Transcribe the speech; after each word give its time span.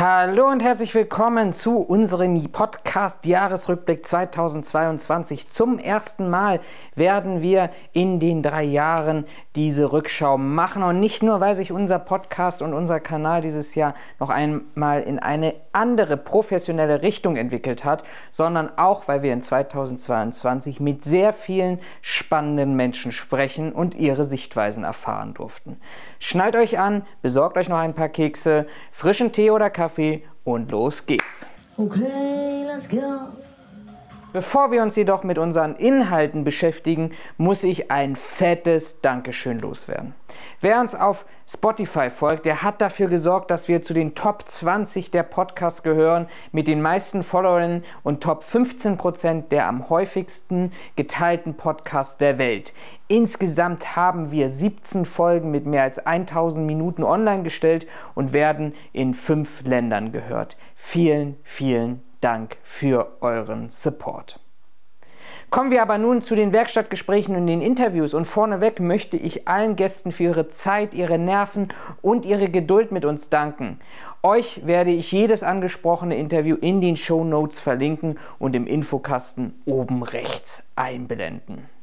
Hallo 0.00 0.46
und 0.46 0.62
herzlich 0.62 0.94
willkommen 0.94 1.52
zu 1.52 1.78
unserem 1.78 2.40
Podcast 2.52 3.26
Jahresrückblick 3.26 4.06
2022. 4.06 5.48
Zum 5.48 5.76
ersten 5.80 6.30
Mal 6.30 6.60
werden 6.94 7.42
wir 7.42 7.70
in 7.94 8.20
den 8.20 8.44
drei 8.44 8.62
Jahren 8.62 9.24
diese 9.56 9.90
Rückschau 9.90 10.38
machen 10.38 10.84
und 10.84 11.00
nicht 11.00 11.24
nur, 11.24 11.40
weil 11.40 11.56
sich 11.56 11.72
unser 11.72 11.98
Podcast 11.98 12.62
und 12.62 12.74
unser 12.74 13.00
Kanal 13.00 13.40
dieses 13.40 13.74
Jahr 13.74 13.92
noch 14.20 14.30
einmal 14.30 15.02
in 15.02 15.18
eine 15.18 15.56
andere 15.72 16.16
professionelle 16.16 17.02
Richtung 17.02 17.34
entwickelt 17.34 17.84
hat, 17.84 18.04
sondern 18.30 18.70
auch, 18.78 19.08
weil 19.08 19.22
wir 19.22 19.32
in 19.32 19.40
2022 19.40 20.78
mit 20.78 21.02
sehr 21.02 21.32
vielen 21.32 21.80
spannenden 22.02 22.76
Menschen 22.76 23.10
sprechen 23.10 23.72
und 23.72 23.96
ihre 23.96 24.24
Sichtweisen 24.24 24.84
erfahren 24.84 25.34
durften. 25.34 25.80
Schnallt 26.20 26.54
euch 26.54 26.78
an, 26.78 27.02
besorgt 27.20 27.56
euch 27.56 27.68
noch 27.68 27.78
ein 27.78 27.94
paar 27.94 28.08
Kekse, 28.08 28.68
frischen 28.92 29.32
Tee 29.32 29.50
oder 29.50 29.70
Kaffee 29.70 29.87
und 30.44 30.70
los 30.70 31.06
geht's. 31.06 31.48
Okay, 31.76 32.64
let's 32.66 32.88
go. 32.88 33.28
Bevor 34.32 34.70
wir 34.70 34.82
uns 34.82 34.94
jedoch 34.96 35.22
mit 35.22 35.38
unseren 35.38 35.74
Inhalten 35.74 36.44
beschäftigen, 36.44 37.12
muss 37.38 37.64
ich 37.64 37.90
ein 37.90 38.14
fettes 38.14 39.00
Dankeschön 39.00 39.58
loswerden. 39.58 40.14
Wer 40.60 40.80
uns 40.80 40.96
auf 40.96 41.24
Spotify 41.48 42.10
folgt, 42.10 42.44
der 42.44 42.64
hat 42.64 42.80
dafür 42.80 43.06
gesorgt, 43.06 43.52
dass 43.52 43.68
wir 43.68 43.80
zu 43.80 43.94
den 43.94 44.16
Top 44.16 44.42
20 44.48 45.12
der 45.12 45.22
Podcasts 45.22 45.84
gehören, 45.84 46.26
mit 46.50 46.66
den 46.66 46.82
meisten 46.82 47.22
Followern 47.22 47.84
und 48.02 48.24
Top 48.24 48.42
15 48.42 48.96
Prozent 48.96 49.52
der 49.52 49.68
am 49.68 49.88
häufigsten 49.88 50.72
geteilten 50.96 51.56
Podcasts 51.56 52.16
der 52.16 52.38
Welt. 52.38 52.74
Insgesamt 53.06 53.94
haben 53.94 54.32
wir 54.32 54.48
17 54.48 55.04
Folgen 55.04 55.52
mit 55.52 55.64
mehr 55.64 55.84
als 55.84 56.04
1000 56.04 56.66
Minuten 56.66 57.04
online 57.04 57.44
gestellt 57.44 57.86
und 58.16 58.32
werden 58.32 58.74
in 58.92 59.14
fünf 59.14 59.62
Ländern 59.62 60.10
gehört. 60.10 60.56
Vielen, 60.74 61.36
vielen 61.44 62.02
Dank 62.20 62.56
für 62.64 63.16
euren 63.20 63.70
Support. 63.70 64.40
Kommen 65.50 65.70
wir 65.70 65.80
aber 65.80 65.96
nun 65.96 66.20
zu 66.20 66.34
den 66.34 66.52
Werkstattgesprächen 66.52 67.34
und 67.34 67.46
den 67.46 67.62
Interviews 67.62 68.12
und 68.12 68.26
vorneweg 68.26 68.80
möchte 68.80 69.16
ich 69.16 69.48
allen 69.48 69.76
Gästen 69.76 70.12
für 70.12 70.24
ihre 70.24 70.48
Zeit, 70.48 70.92
ihre 70.92 71.18
Nerven 71.18 71.68
und 72.02 72.26
ihre 72.26 72.50
Geduld 72.50 72.92
mit 72.92 73.06
uns 73.06 73.30
danken. 73.30 73.80
Euch 74.22 74.66
werde 74.66 74.90
ich 74.90 75.10
jedes 75.10 75.42
angesprochene 75.42 76.18
Interview 76.18 76.56
in 76.60 76.82
den 76.82 76.96
Show 76.96 77.24
Notes 77.24 77.60
verlinken 77.60 78.18
und 78.38 78.54
im 78.56 78.66
Infokasten 78.66 79.54
oben 79.64 80.02
rechts 80.02 80.64
einblenden. 80.76 81.77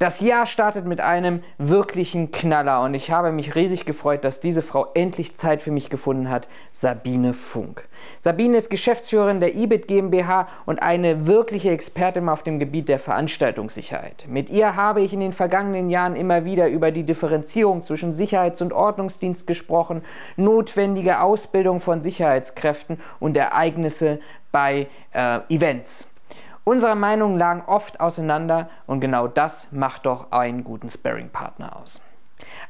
Das 0.00 0.20
Jahr 0.20 0.44
startet 0.46 0.86
mit 0.86 1.00
einem 1.00 1.40
wirklichen 1.56 2.32
Knaller 2.32 2.82
und 2.82 2.94
ich 2.94 3.12
habe 3.12 3.30
mich 3.30 3.54
riesig 3.54 3.84
gefreut, 3.84 4.24
dass 4.24 4.40
diese 4.40 4.60
Frau 4.60 4.88
endlich 4.94 5.36
Zeit 5.36 5.62
für 5.62 5.70
mich 5.70 5.88
gefunden 5.88 6.30
hat, 6.30 6.48
Sabine 6.72 7.32
Funk. 7.32 7.88
Sabine 8.18 8.56
ist 8.56 8.70
Geschäftsführerin 8.70 9.38
der 9.38 9.54
IBIT 9.54 9.86
GmbH 9.86 10.48
und 10.66 10.82
eine 10.82 11.28
wirkliche 11.28 11.70
Expertin 11.70 12.28
auf 12.28 12.42
dem 12.42 12.58
Gebiet 12.58 12.88
der 12.88 12.98
Veranstaltungssicherheit. 12.98 14.24
Mit 14.28 14.50
ihr 14.50 14.74
habe 14.74 15.00
ich 15.00 15.12
in 15.12 15.20
den 15.20 15.32
vergangenen 15.32 15.88
Jahren 15.88 16.16
immer 16.16 16.44
wieder 16.44 16.66
über 16.66 16.90
die 16.90 17.04
Differenzierung 17.04 17.80
zwischen 17.80 18.12
Sicherheits- 18.12 18.62
und 18.62 18.72
Ordnungsdienst 18.72 19.46
gesprochen, 19.46 20.02
notwendige 20.36 21.20
Ausbildung 21.20 21.78
von 21.78 22.02
Sicherheitskräften 22.02 22.98
und 23.20 23.36
Ereignisse 23.36 24.18
bei 24.50 24.88
äh, 25.12 25.38
Events. 25.48 26.08
Unsere 26.64 26.96
Meinungen 26.96 27.36
lagen 27.36 27.62
oft 27.66 28.00
auseinander 28.00 28.70
und 28.86 29.00
genau 29.00 29.28
das 29.28 29.70
macht 29.70 30.06
doch 30.06 30.32
einen 30.32 30.64
guten 30.64 30.88
Sparring-Partner 30.88 31.76
aus. 31.76 32.02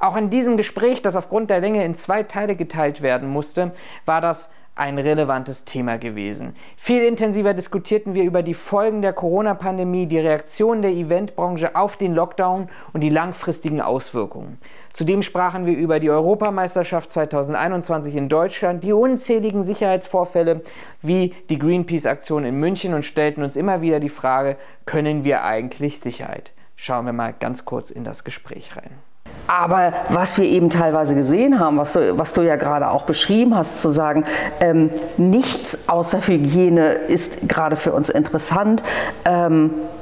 Auch 0.01 0.17
in 0.17 0.31
diesem 0.31 0.57
Gespräch, 0.57 1.01
das 1.01 1.15
aufgrund 1.15 1.49
der 1.49 1.61
Länge 1.61 1.85
in 1.85 1.95
zwei 1.95 2.25
Teile 2.25 2.57
geteilt 2.57 3.03
werden 3.03 3.29
musste, 3.29 3.73
war 4.05 4.21
das 4.21 4.51
ein 4.77 4.99
relevantes 4.99 5.65
Thema 5.65 5.99
gewesen. 5.99 6.57
Viel 6.77 7.03
intensiver 7.03 7.55
diskutierten 7.55 8.15
wir 8.15 8.25
über 8.25 8.43
die 8.43 8.55
Folgen 8.55 9.03
der 9.03 9.13
Corona-Pandemie, 9.13 10.07
die 10.07 10.19
Reaktion 10.19 10.83
der 10.83 10.91
Eventbranche 10.91 11.77
auf 11.77 11.97
den 11.97 12.15
Lockdown 12.15 12.69
und 12.93 13.01
die 13.01 13.09
langfristigen 13.09 13.81
Auswirkungen. 13.81 14.59
Zudem 14.93 15.23
sprachen 15.23 15.67
wir 15.67 15.77
über 15.77 16.01
die 16.01 16.11
Europameisterschaft 16.11 17.09
2021 17.11 18.17
in 18.17 18.29
Deutschland, 18.29 18.83
die 18.83 18.93
unzähligen 18.93 19.63
Sicherheitsvorfälle 19.63 20.63
wie 21.03 21.35
die 21.51 21.59
Greenpeace-Aktion 21.59 22.45
in 22.45 22.57
München 22.57 22.95
und 22.95 23.05
stellten 23.05 23.45
uns 23.45 23.57
immer 23.57 23.81
wieder 23.81 24.01
die 24.01 24.09
Frage, 24.09 24.57
können 24.87 25.23
wir 25.23 25.45
eigentlich 25.45 26.01
Sicherheit? 26.01 26.53
Schauen 26.77 27.07
wir 27.07 27.13
mal 27.13 27.33
ganz 27.33 27.65
kurz 27.65 27.91
in 27.91 28.03
das 28.03 28.25
Gespräch 28.25 28.77
rein. 28.77 28.91
Aber 29.47 29.93
was 30.09 30.39
wir 30.39 30.47
eben 30.47 30.71
teilweise 30.71 31.15
gesehen 31.15 31.61
haben, 31.61 31.77
was 31.77 31.93
du, 31.93 32.19
was 32.19 32.33
du 32.33 32.43
ja 32.43 32.57
gerade 32.57 32.89
auch 32.89 33.03
beschrieben 33.03 33.55
hast, 33.55 33.81
zu 33.81 33.91
sagen, 33.91 34.25
ähm, 34.61 34.91
nichts 35.17 35.89
außer 35.89 36.27
Hygiene 36.27 36.93
ist 36.93 37.49
gerade 37.49 37.77
für 37.77 37.93
uns 37.93 38.09
interessant. 38.09 38.83
Ähm, 39.25 39.71
äh, 39.71 39.94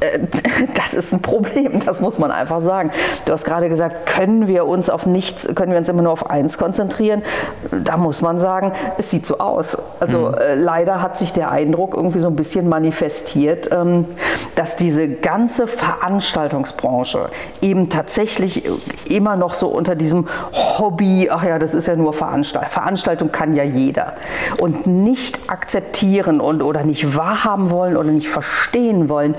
das 0.74 0.94
ist 0.94 1.12
ein 1.12 1.22
Problem, 1.22 1.80
das 1.84 2.00
muss 2.00 2.18
man 2.18 2.30
einfach 2.30 2.60
sagen. 2.60 2.90
Du 3.24 3.32
hast 3.32 3.44
gerade 3.44 3.68
gesagt, 3.68 4.06
können 4.06 4.46
wir 4.46 4.66
uns 4.66 4.90
auf 4.90 5.06
nichts, 5.06 5.48
können 5.54 5.72
wir 5.72 5.78
uns 5.78 5.88
immer 5.88 6.02
nur 6.02 6.12
auf 6.12 6.30
eins 6.30 6.58
konzentrieren? 6.58 7.22
Da 7.70 7.96
muss 7.96 8.22
man 8.22 8.38
sagen, 8.38 8.72
es 8.96 9.10
sieht 9.10 9.26
so 9.26 9.38
aus. 9.38 9.76
Also 10.00 10.28
mhm. 10.28 10.34
äh, 10.34 10.54
leider 10.54 11.02
hat 11.02 11.18
sich 11.18 11.32
der 11.32 11.50
Eindruck 11.50 11.94
irgendwie 11.94 12.20
so 12.20 12.28
ein 12.28 12.36
bisschen 12.36 12.68
manifestiert, 12.68 13.70
ähm, 13.72 14.06
dass 14.54 14.76
diese 14.76 15.08
ganze 15.08 15.66
Veranstaltungsbranche 15.66 17.30
eben 17.60 17.90
tatsächlich 17.90 18.68
immer 19.08 19.36
noch 19.36 19.54
so 19.54 19.68
unter 19.68 19.96
diesem 19.96 20.28
Hobby, 20.52 21.28
ach 21.30 21.44
ja, 21.44 21.58
das 21.58 21.74
ist 21.74 21.86
ja 21.86 21.96
nur 21.96 22.12
Veranstaltung, 22.12 22.70
Veranstaltung 22.70 23.32
kann 23.32 23.54
ja 23.54 23.64
jeder 23.64 24.14
und 24.58 24.86
nicht 24.86 25.38
akzeptieren 25.48 26.40
und 26.40 26.62
oder 26.62 26.84
nicht 26.84 27.16
wahrhaben 27.16 27.70
wollen 27.70 27.96
oder 27.96 28.10
nicht 28.10 28.28
verstehen 28.28 29.08
wollen, 29.08 29.34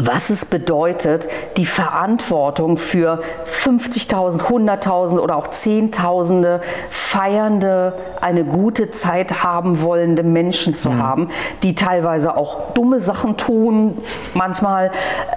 was 0.00 0.30
es 0.30 0.44
bedeutet, 0.44 1.28
die 1.56 1.66
Verantwortung 1.66 2.76
für 2.76 3.20
50.000, 3.46 4.42
100.000 4.42 5.18
oder 5.18 5.36
auch 5.36 5.48
Zehntausende 5.48 6.60
feiernde, 6.90 7.94
eine 8.20 8.44
gute 8.44 8.90
Zeit 8.90 9.42
haben 9.42 9.82
wollende 9.82 10.22
Menschen 10.22 10.76
zu 10.76 10.90
mhm. 10.90 11.02
haben, 11.02 11.30
die 11.62 11.74
teilweise 11.74 12.36
auch 12.36 12.72
dumme 12.74 13.00
Sachen 13.00 13.36
tun, 13.36 13.98
manchmal, 14.34 14.90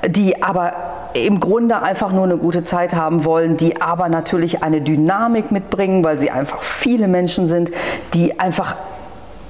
die 0.08 0.44
aber 0.44 0.74
im 1.14 1.40
Grunde 1.40 1.82
einfach 1.82 2.12
nur 2.12 2.24
eine 2.24 2.38
gute 2.38 2.64
Zeit 2.64 2.94
haben 2.94 3.26
wollen, 3.26 3.58
die 3.58 3.82
aber 3.82 4.10
natürlich 4.10 4.64
eine 4.64 4.82
Dynamik 4.82 5.52
mitbringen, 5.52 6.04
weil 6.04 6.20
sie 6.20 6.32
einfach 6.32 6.62
viele 6.62 7.08
Menschen 7.08 7.48
sind, 7.48 7.72
die 8.14 8.40
einfach 8.40 8.76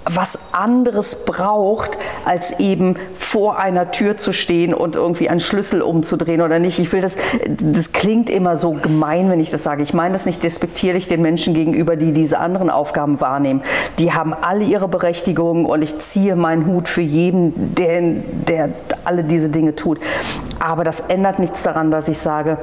was 0.05 0.39
anderes 0.51 1.25
braucht, 1.25 1.97
als 2.25 2.59
eben 2.59 2.95
vor 3.31 3.58
einer 3.58 3.92
Tür 3.92 4.18
zu 4.18 4.34
stehen 4.34 4.74
und 4.74 4.97
irgendwie 4.97 5.30
einen 5.30 5.40
Schlüssel 5.40 5.81
umzudrehen 5.81 6.42
oder 6.42 6.59
nicht. 6.59 6.80
Ich 6.80 6.92
will 6.92 7.00
das, 7.00 7.16
das 7.62 7.94
klingt 7.94 8.30
immer 8.30 8.58
so 8.58 8.74
gemein, 8.74 9.30
wenn 9.30 9.40
ich 9.40 9.52
das 9.52 9.64
sage. 9.64 9.84
Ich 9.84 9.94
meine 9.94 10.12
das 10.12 10.25
nicht 10.25 10.44
despektierlich 10.44 11.08
den 11.08 11.22
Menschen 11.22 11.53
gegenüber, 11.53 11.96
die 11.96 12.12
diese 12.12 12.40
anderen 12.40 12.70
Aufgaben 12.70 13.22
wahrnehmen. 13.22 13.62
Die 14.00 14.12
haben 14.12 14.34
alle 14.34 14.66
ihre 14.66 14.90
Berechtigung 14.90 15.66
und 15.66 15.81
ich 15.81 15.97
ziehe 16.00 16.36
meinen 16.36 16.66
Hut 16.66 16.90
für 16.90 17.00
jeden, 17.00 17.74
der, 17.75 18.02
der 18.50 18.70
alle 19.06 19.24
diese 19.24 19.47
Dinge 19.47 19.78
tut. 19.78 20.02
Aber 20.59 20.84
das 20.84 21.00
ändert 21.00 21.40
nichts 21.40 21.64
daran, 21.64 21.90
dass 21.90 22.09
ich 22.09 22.18
sage, 22.18 22.58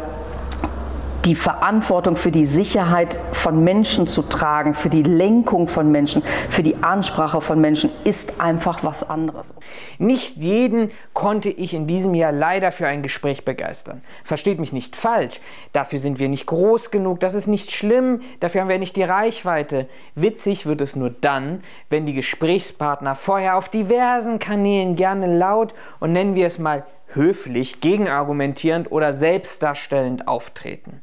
die 1.29 1.35
Verantwortung 1.35 2.17
für 2.17 2.33
die 2.33 2.47
Sicherheit 2.47 3.21
von 3.33 3.63
Menschen 3.63 4.07
zu 4.07 4.23
tragen, 4.23 4.73
für 4.73 4.89
die 4.89 5.03
Lenkung 5.03 5.69
von 5.69 5.91
Menschen, 5.91 6.23
für 6.49 6.63
die 6.63 6.83
Ansprache 6.83 7.43
von 7.43 7.61
Menschen, 7.61 7.91
ist 8.05 8.41
einfach 8.41 8.83
was 8.83 9.09
anderes. 9.09 9.55
Nicht 9.99 10.39
jeden 10.39 10.91
konnte 11.13 11.51
ich 11.51 11.75
in 11.75 11.87
diesem 11.87 12.15
Jahr 12.15 12.33
leider 12.33 12.73
für 12.73 12.87
ein 12.89 13.03
Gespräch 13.03 13.45
begeistern. 13.45 14.01
Versteht 14.25 14.59
mich 14.59 14.73
nicht 14.73 14.97
falsch, 14.97 15.39
dafür 15.75 15.99
sind 15.99 16.19
wir 16.19 16.31
nicht 16.31 16.47
groß 16.47 16.91
genug, 16.91 17.21
das 17.21 17.35
ist 17.35 17.47
nicht 17.47 17.73
schlimm, 17.73 18.23
dafür 18.41 18.63
haben 18.63 18.71
wir 18.71 18.79
nicht 18.79 18.97
die 18.97 19.03
Reichweite. 19.03 19.87
Witzig 20.15 20.65
wird 20.65 20.81
es 20.81 20.97
nur 20.97 21.11
dann, 21.11 21.63
wenn 21.91 22.07
die 22.07 22.15
Gesprächspartner 22.15 23.15
vorher 23.15 23.59
auf 23.59 23.69
diversen 23.69 24.39
Kanälen 24.39 24.97
gerne 24.97 25.37
laut 25.37 25.75
und 26.01 26.13
nennen 26.13 26.35
wir 26.35 26.47
es 26.47 26.59
mal 26.59 26.87
höflich, 27.15 27.81
gegenargumentierend 27.81 28.93
oder 28.93 29.13
selbstdarstellend 29.13 30.29
auftreten. 30.29 31.03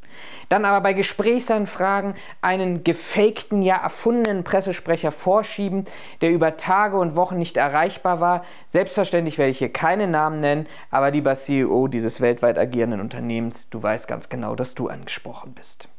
Dann 0.50 0.66
aber 0.66 0.81
bei 0.81 0.94
Gesprächsanfragen 0.94 2.16
einen 2.42 2.84
gefakten, 2.84 3.62
ja 3.62 3.78
erfundenen 3.78 4.44
Pressesprecher 4.44 5.12
vorschieben, 5.12 5.86
der 6.22 6.31
über 6.31 6.57
Tage 6.57 6.98
und 6.98 7.16
Wochen 7.16 7.38
nicht 7.38 7.57
erreichbar 7.57 8.19
war. 8.19 8.46
Selbstverständlich 8.66 9.38
werde 9.38 9.52
ich 9.52 9.57
hier 9.57 9.74
keine 9.74 10.07
Namen 10.07 10.40
nennen, 10.40 10.68
aber 10.92 11.12
lieber 11.12 11.34
CEO 11.34 11.88
dieses 11.88 12.22
weltweit 12.22 12.58
agierenden 12.58 13.01
Unternehmens, 13.01 13.69
du 13.69 13.81
weißt 13.81 14.08
ganz 14.08 14.30
genau, 14.30 14.56
dass 14.56 14.75
du 14.75 14.88
angesprochen 14.88 15.54
bist. 15.54 15.90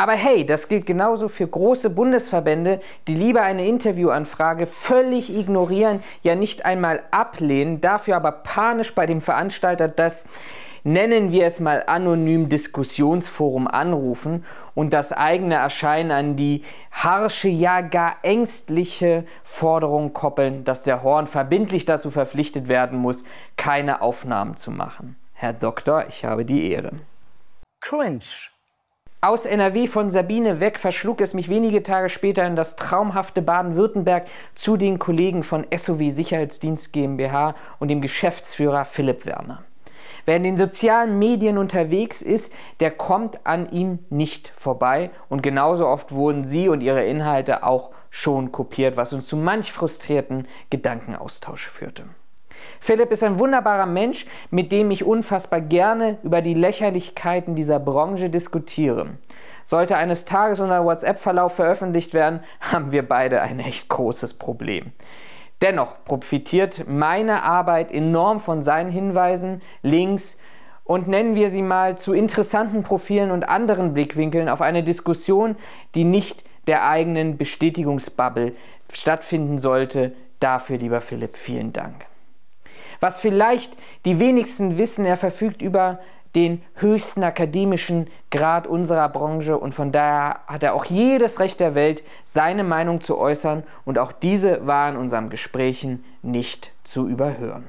Aber 0.00 0.12
hey, 0.12 0.46
das 0.46 0.68
gilt 0.68 0.86
genauso 0.86 1.28
für 1.28 1.46
große 1.46 1.90
Bundesverbände, 1.90 2.80
die 3.06 3.14
lieber 3.14 3.42
eine 3.42 3.66
Interviewanfrage 3.66 4.64
völlig 4.64 5.30
ignorieren, 5.30 6.02
ja 6.22 6.34
nicht 6.34 6.64
einmal 6.64 7.02
ablehnen, 7.10 7.82
dafür 7.82 8.16
aber 8.16 8.32
panisch 8.32 8.94
bei 8.94 9.04
dem 9.04 9.20
Veranstalter 9.20 9.88
das 9.88 10.24
nennen 10.84 11.32
wir 11.32 11.44
es 11.44 11.60
mal 11.60 11.84
anonym 11.86 12.48
Diskussionsforum 12.48 13.68
anrufen 13.68 14.46
und 14.74 14.94
das 14.94 15.12
eigene 15.12 15.56
Erscheinen 15.56 16.12
an 16.12 16.34
die 16.34 16.64
harsche, 16.90 17.48
ja 17.48 17.82
gar 17.82 18.16
ängstliche 18.22 19.26
Forderung 19.44 20.14
koppeln, 20.14 20.64
dass 20.64 20.82
der 20.82 21.02
Horn 21.02 21.26
verbindlich 21.26 21.84
dazu 21.84 22.10
verpflichtet 22.10 22.68
werden 22.68 22.98
muss, 22.98 23.22
keine 23.58 24.00
Aufnahmen 24.00 24.56
zu 24.56 24.70
machen. 24.70 25.16
Herr 25.34 25.52
Doktor, 25.52 26.06
ich 26.08 26.24
habe 26.24 26.46
die 26.46 26.72
Ehre. 26.72 26.92
Cringe. 27.82 28.50
Aus 29.22 29.44
NRW 29.44 29.86
von 29.86 30.08
Sabine 30.08 30.60
weg 30.60 30.78
verschlug 30.78 31.20
es 31.20 31.34
mich 31.34 31.50
wenige 31.50 31.82
Tage 31.82 32.08
später 32.08 32.46
in 32.46 32.56
das 32.56 32.76
traumhafte 32.76 33.42
Baden-Württemberg 33.42 34.26
zu 34.54 34.78
den 34.78 34.98
Kollegen 34.98 35.42
von 35.42 35.66
SOW 35.76 36.10
Sicherheitsdienst 36.10 36.94
GmbH 36.94 37.54
und 37.78 37.88
dem 37.88 38.00
Geschäftsführer 38.00 38.86
Philipp 38.86 39.26
Werner. 39.26 39.62
Wer 40.24 40.36
in 40.36 40.44
den 40.44 40.56
sozialen 40.56 41.18
Medien 41.18 41.58
unterwegs 41.58 42.22
ist, 42.22 42.50
der 42.80 42.92
kommt 42.92 43.44
an 43.44 43.70
ihm 43.70 43.98
nicht 44.08 44.54
vorbei 44.56 45.10
und 45.28 45.42
genauso 45.42 45.86
oft 45.86 46.12
wurden 46.12 46.42
sie 46.42 46.70
und 46.70 46.80
ihre 46.80 47.04
Inhalte 47.04 47.62
auch 47.62 47.90
schon 48.08 48.52
kopiert, 48.52 48.96
was 48.96 49.12
uns 49.12 49.28
zu 49.28 49.36
manch 49.36 49.70
frustrierten 49.70 50.48
Gedankenaustausch 50.70 51.68
führte. 51.68 52.04
Philipp 52.80 53.10
ist 53.10 53.24
ein 53.24 53.38
wunderbarer 53.38 53.86
Mensch, 53.86 54.26
mit 54.50 54.72
dem 54.72 54.90
ich 54.90 55.04
unfassbar 55.04 55.60
gerne 55.60 56.18
über 56.22 56.42
die 56.42 56.54
Lächerlichkeiten 56.54 57.54
dieser 57.54 57.78
Branche 57.78 58.30
diskutiere. 58.30 59.10
Sollte 59.64 59.96
eines 59.96 60.24
Tages 60.24 60.60
unser 60.60 60.84
WhatsApp-Verlauf 60.84 61.54
veröffentlicht 61.54 62.14
werden, 62.14 62.40
haben 62.60 62.92
wir 62.92 63.06
beide 63.06 63.40
ein 63.40 63.60
echt 63.60 63.88
großes 63.88 64.34
Problem. 64.34 64.92
Dennoch 65.62 66.04
profitiert 66.04 66.84
meine 66.88 67.42
Arbeit 67.42 67.92
enorm 67.92 68.40
von 68.40 68.62
seinen 68.62 68.90
Hinweisen, 68.90 69.60
Links 69.82 70.38
und 70.84 71.06
nennen 71.06 71.34
wir 71.34 71.50
sie 71.50 71.62
mal 71.62 71.98
zu 71.98 72.14
interessanten 72.14 72.82
Profilen 72.82 73.30
und 73.30 73.48
anderen 73.48 73.94
Blickwinkeln 73.94 74.48
auf 74.48 74.60
eine 74.60 74.82
Diskussion, 74.82 75.56
die 75.94 76.04
nicht 76.04 76.44
der 76.66 76.88
eigenen 76.88 77.36
Bestätigungsbubble 77.36 78.54
stattfinden 78.92 79.58
sollte. 79.58 80.12
Dafür, 80.40 80.78
lieber 80.78 81.00
Philipp, 81.00 81.36
vielen 81.36 81.72
Dank. 81.72 82.09
Was 83.00 83.18
vielleicht 83.18 83.76
die 84.04 84.20
wenigsten 84.20 84.78
wissen, 84.78 85.04
er 85.04 85.16
verfügt 85.16 85.62
über 85.62 85.98
den 86.34 86.62
höchsten 86.76 87.24
akademischen 87.24 88.06
Grad 88.30 88.66
unserer 88.66 89.08
Branche 89.08 89.58
und 89.58 89.74
von 89.74 89.90
daher 89.90 90.40
hat 90.46 90.62
er 90.62 90.74
auch 90.74 90.84
jedes 90.84 91.40
Recht 91.40 91.58
der 91.58 91.74
Welt, 91.74 92.04
seine 92.24 92.62
Meinung 92.62 93.00
zu 93.00 93.18
äußern 93.18 93.64
und 93.84 93.98
auch 93.98 94.12
diese 94.12 94.66
war 94.66 94.88
in 94.88 94.96
unseren 94.96 95.28
Gesprächen 95.28 96.04
nicht 96.22 96.72
zu 96.84 97.08
überhören. 97.08 97.64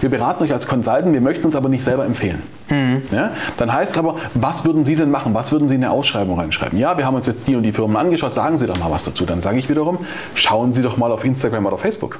Wir 0.00 0.10
beraten 0.10 0.44
euch 0.44 0.52
als 0.52 0.66
Consultant, 0.66 1.12
wir 1.12 1.20
möchten 1.20 1.44
uns 1.44 1.56
aber 1.56 1.68
nicht 1.68 1.84
selber 1.84 2.04
empfehlen. 2.04 2.42
Mhm. 2.70 3.02
Ja? 3.10 3.32
Dann 3.56 3.72
heißt 3.72 3.98
aber, 3.98 4.16
was 4.34 4.64
würden 4.64 4.84
Sie 4.84 4.94
denn 4.94 5.10
machen? 5.10 5.34
Was 5.34 5.52
würden 5.52 5.68
Sie 5.68 5.74
in 5.74 5.84
eine 5.84 5.92
Ausschreibung 5.92 6.38
reinschreiben? 6.38 6.78
Ja, 6.78 6.96
wir 6.96 7.04
haben 7.04 7.16
uns 7.16 7.26
jetzt 7.26 7.46
die 7.46 7.56
und 7.56 7.62
die 7.62 7.72
Firmen 7.72 7.96
angeschaut, 7.96 8.34
sagen 8.34 8.58
Sie 8.58 8.66
doch 8.66 8.78
mal 8.78 8.90
was 8.90 9.04
dazu. 9.04 9.26
Dann 9.26 9.42
sage 9.42 9.58
ich 9.58 9.68
wiederum, 9.68 10.06
schauen 10.34 10.72
Sie 10.72 10.82
doch 10.82 10.96
mal 10.96 11.12
auf 11.12 11.24
Instagram 11.24 11.66
oder 11.66 11.78
Facebook. 11.78 12.18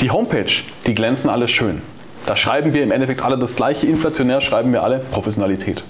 Die 0.00 0.10
Homepage, 0.10 0.52
die 0.86 0.94
glänzen 0.94 1.30
alles 1.30 1.50
schön. 1.50 1.82
Da 2.26 2.36
schreiben 2.36 2.74
wir 2.74 2.82
im 2.82 2.90
Endeffekt 2.90 3.22
alle 3.22 3.38
das 3.38 3.56
gleiche, 3.56 3.86
inflationär 3.86 4.40
schreiben 4.40 4.72
wir 4.72 4.82
alle 4.82 4.98
Professionalität. 4.98 5.84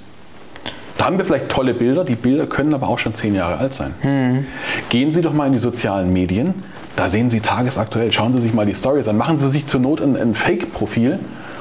Da 0.99 1.07
haben 1.07 1.19
wir 1.19 1.25
vielleicht 1.25 1.49
tolle 1.49 1.75
Bilder, 1.75 2.05
die 2.05 2.15
Bilder 2.15 2.47
können 2.47 2.75
aber 2.75 2.89
auch 2.89 2.99
schon 2.99 3.15
zehn 3.15 3.35
Jahre 3.35 3.59
alt 3.59 3.75
sein. 3.75 3.95
Mhm. 4.03 4.47
Gehen 4.89 5.13
Sie 5.13 5.23
doch 5.23 5.33
mal 5.33 5.47
in 5.47 5.53
die 5.53 5.59
sozialen 5.59 6.13
Medien, 6.13 6.55
da 6.97 7.09
sehen 7.09 7.29
Sie 7.29 7.41
tagesaktuell, 7.41 8.13
schauen 8.13 8.33
Sie 8.33 8.41
sich 8.41 8.55
mal 8.55 8.67
die 8.67 8.75
Stories 8.75 9.09
an, 9.09 9.17
machen 9.17 9.37
Sie 9.37 9.49
sich 9.51 9.67
zur 9.67 9.81
Not 9.81 10.01
ein, 10.01 10.17
ein 10.17 10.35
Fake-Profil 10.35 11.19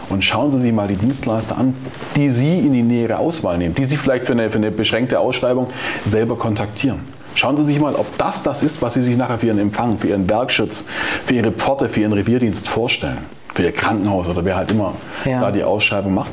und 0.10 0.24
schauen 0.24 0.52
Sie 0.52 0.60
sich 0.60 0.72
mal 0.72 0.88
die 0.88 0.96
Dienstleister 0.96 1.58
an, 1.58 1.74
die 2.16 2.30
Sie 2.30 2.60
in 2.60 2.72
die 2.72 2.84
nähere 2.84 3.18
Auswahl 3.18 3.58
nehmen, 3.58 3.76
die 3.76 3.86
Sie 3.86 3.98
vielleicht 3.98 4.26
für 4.26 4.34
eine, 4.34 4.50
für 4.50 4.58
eine 4.58 4.72
beschränkte 4.72 5.20
Ausschreibung 5.20 5.68
selber 6.06 6.38
kontaktieren. 6.38 7.00
Schauen 7.36 7.58
Sie 7.58 7.66
sich 7.66 7.80
mal, 7.80 7.96
ob 7.96 8.18
das 8.18 8.44
das 8.44 8.64
ist, 8.64 8.82
was 8.82 8.94
Sie 8.94 9.02
sich 9.02 9.18
nachher 9.18 9.38
für 9.38 9.48
Ihren 9.48 9.60
Empfang, 9.60 9.98
für 9.98 10.08
Ihren 10.08 10.26
Bergschutz, 10.26 10.88
für 11.26 11.34
Ihre 11.34 11.52
Pforte, 11.52 11.90
für 11.90 12.00
Ihren 12.00 12.14
Revierdienst 12.14 12.70
vorstellen. 12.70 13.18
Für 13.54 13.64
Ihr 13.64 13.74
Krankenhaus 13.74 14.28
oder 14.28 14.44
wer 14.44 14.56
halt 14.56 14.72
immer 14.72 14.94
ja. 15.26 15.42
da 15.42 15.52
die 15.52 15.64
Ausschreibung 15.64 16.14
macht. 16.14 16.32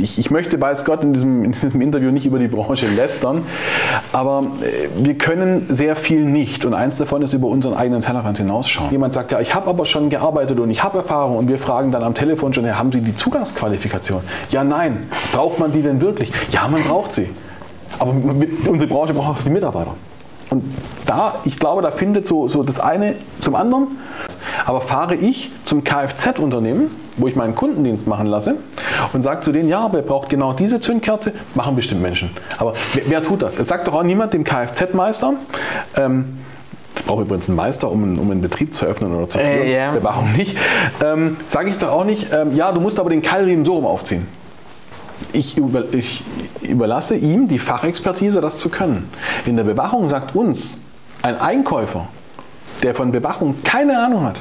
Ich, 0.00 0.18
ich, 0.18 0.30
möchte, 0.30 0.60
weiß 0.60 0.84
Gott, 0.84 1.02
in 1.02 1.12
diesem, 1.12 1.44
in 1.44 1.52
diesem 1.52 1.80
Interview 1.80 2.10
nicht 2.10 2.26
über 2.26 2.38
die 2.38 2.48
Branche 2.48 2.86
lästern, 2.86 3.42
aber 4.12 4.46
äh, 4.62 4.88
wir 4.96 5.14
können 5.14 5.66
sehr 5.70 5.96
viel 5.96 6.24
nicht 6.24 6.64
und 6.64 6.74
eins 6.74 6.98
davon 6.98 7.22
ist 7.22 7.32
über 7.32 7.46
unseren 7.48 7.74
eigenen 7.74 8.00
Tellerrand 8.00 8.38
hinausschauen. 8.38 8.90
Jemand 8.90 9.14
sagt, 9.14 9.32
ja, 9.32 9.40
ich 9.40 9.54
habe 9.54 9.68
aber 9.70 9.86
schon 9.86 10.10
gearbeitet 10.10 10.60
und 10.60 10.70
ich 10.70 10.82
habe 10.84 10.98
Erfahrung 10.98 11.36
und 11.36 11.48
wir 11.48 11.58
fragen 11.58 11.92
dann 11.92 12.02
am 12.02 12.14
Telefon 12.14 12.52
schon, 12.52 12.64
ja, 12.64 12.78
haben 12.78 12.92
Sie 12.92 13.00
die 13.00 13.14
Zugangsqualifikation? 13.14 14.20
Ja, 14.50 14.62
nein. 14.62 15.08
Braucht 15.32 15.58
man 15.58 15.72
die 15.72 15.82
denn 15.82 16.00
wirklich? 16.00 16.32
Ja, 16.50 16.68
man 16.68 16.82
braucht 16.82 17.12
sie. 17.12 17.28
Aber 17.98 18.14
unsere 18.66 18.88
Branche 18.88 19.14
braucht 19.14 19.40
auch 19.40 19.42
die 19.42 19.50
Mitarbeiter. 19.50 19.94
Und 20.56 20.64
da, 21.04 21.34
ich 21.44 21.58
glaube, 21.58 21.82
da 21.82 21.90
findet 21.90 22.26
so, 22.26 22.48
so 22.48 22.62
das 22.62 22.80
eine 22.80 23.14
zum 23.40 23.54
anderen. 23.54 23.88
Aber 24.64 24.80
fahre 24.80 25.14
ich 25.14 25.50
zum 25.64 25.84
Kfz-Unternehmen, 25.84 26.90
wo 27.18 27.28
ich 27.28 27.36
meinen 27.36 27.54
Kundendienst 27.54 28.06
machen 28.06 28.26
lasse 28.26 28.56
und 29.12 29.22
sage 29.22 29.40
zu 29.40 29.52
denen, 29.52 29.68
ja, 29.68 29.80
aber 29.80 29.98
ihr 29.98 30.04
braucht 30.04 30.30
genau 30.30 30.54
diese 30.54 30.80
Zündkerze, 30.80 31.32
machen 31.54 31.76
bestimmt 31.76 32.00
Menschen. 32.00 32.30
Aber 32.56 32.72
wer, 32.94 33.02
wer 33.06 33.22
tut 33.22 33.42
das? 33.42 33.58
Es 33.58 33.68
sagt 33.68 33.86
doch 33.86 33.94
auch 33.94 34.02
niemand 34.02 34.32
dem 34.32 34.44
Kfz-Meister, 34.44 35.34
ähm, 35.96 36.38
ich 36.96 37.04
brauche 37.04 37.22
übrigens 37.22 37.48
einen 37.48 37.56
Meister, 37.56 37.90
um 37.90 38.02
einen, 38.02 38.18
um 38.18 38.30
einen 38.30 38.40
Betrieb 38.40 38.72
zu 38.72 38.86
öffnen 38.86 39.14
oder 39.14 39.28
zu 39.28 39.38
führen. 39.38 39.50
Äh, 39.50 39.70
yeah. 39.70 39.92
Bewachung 39.92 40.32
nicht. 40.32 40.56
Ähm, 41.04 41.36
Sage 41.46 41.68
ich 41.68 41.76
doch 41.76 41.90
auch 41.90 42.04
nicht, 42.04 42.28
ähm, 42.32 42.56
ja, 42.56 42.72
du 42.72 42.80
musst 42.80 42.98
aber 42.98 43.10
den 43.10 43.20
Keilriemen 43.20 43.66
so 43.66 43.74
rum 43.74 43.84
aufziehen. 43.84 44.26
Ich, 45.32 45.56
über, 45.56 45.84
ich, 45.92 46.22
überlasse 46.62 47.16
ihm 47.16 47.48
die 47.48 47.58
Fachexpertise, 47.58 48.40
das 48.40 48.58
zu 48.58 48.68
können. 48.68 49.08
In 49.46 49.56
der 49.56 49.64
Bewachung 49.64 50.08
sagt 50.08 50.34
uns 50.34 50.84
ein 51.22 51.38
Einkäufer, 51.38 52.08
der 52.82 52.94
von 52.94 53.12
Bewachung 53.12 53.62
keine 53.64 53.98
Ahnung 53.98 54.24
hat, 54.24 54.40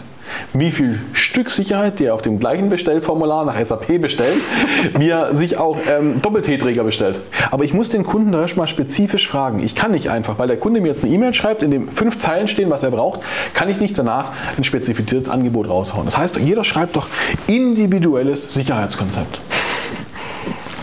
wie 0.54 0.72
viel 0.72 1.00
Stück 1.14 1.50
Sicherheit, 1.50 2.00
die 2.00 2.06
er 2.06 2.14
auf 2.14 2.22
dem 2.22 2.40
gleichen 2.40 2.70
Bestellformular 2.70 3.46
nach 3.46 3.64
SAP 3.64 4.02
bestellt, 4.02 4.38
wie 4.98 5.10
er 5.10 5.36
sich 5.36 5.58
auch 5.58 5.78
ähm, 5.90 6.22
Doppel-T-Träger 6.22 6.84
bestellt. 6.84 7.20
Aber 7.52 7.64
ich 7.64 7.74
muss 7.74 7.90
den 7.90 8.04
Kunden 8.04 8.32
da 8.32 8.42
erstmal 8.42 8.68
spezifisch 8.68 9.28
fragen. 9.28 9.64
Ich 9.64 9.76
kann 9.76 9.92
nicht 9.92 10.10
einfach, 10.10 10.40
weil 10.40 10.48
der 10.48 10.58
Kunde 10.58 10.82
mir 10.82 10.90
jetzt 10.90 11.04
eine 11.04 11.14
E-Mail 11.14 11.34
schreibt, 11.34 11.64
in 11.64 11.72
dem 11.72 11.90
fünf 11.90 12.20
Zeilen 12.20 12.48
stehen, 12.48 12.70
was 12.70 12.84
er 12.84 12.92
braucht, 12.92 13.22
kann 13.54 13.70
ich 13.70 13.80
nicht 13.80 13.98
danach 13.98 14.32
ein 14.58 14.64
spezifiziertes 14.64 15.30
Angebot 15.30 15.70
raushauen. 15.70 16.06
Das 16.06 16.18
heißt, 16.18 16.38
jeder 16.38 16.64
schreibt 16.64 16.96
doch 16.96 17.08
individuelles 17.48 18.54
Sicherheitskonzept. 18.54 19.40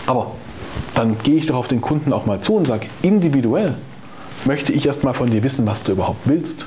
Aber 0.05 0.31
dann 0.95 1.17
gehe 1.19 1.35
ich 1.35 1.47
doch 1.47 1.55
auf 1.55 1.67
den 1.67 1.81
Kunden 1.81 2.13
auch 2.13 2.25
mal 2.25 2.39
zu 2.41 2.55
und 2.55 2.67
sage, 2.67 2.87
individuell 3.01 3.75
möchte 4.45 4.73
ich 4.73 4.85
erst 4.85 5.03
mal 5.03 5.13
von 5.13 5.29
dir 5.29 5.43
wissen, 5.43 5.65
was 5.65 5.83
du 5.83 5.93
überhaupt 5.93 6.21
willst. 6.25 6.65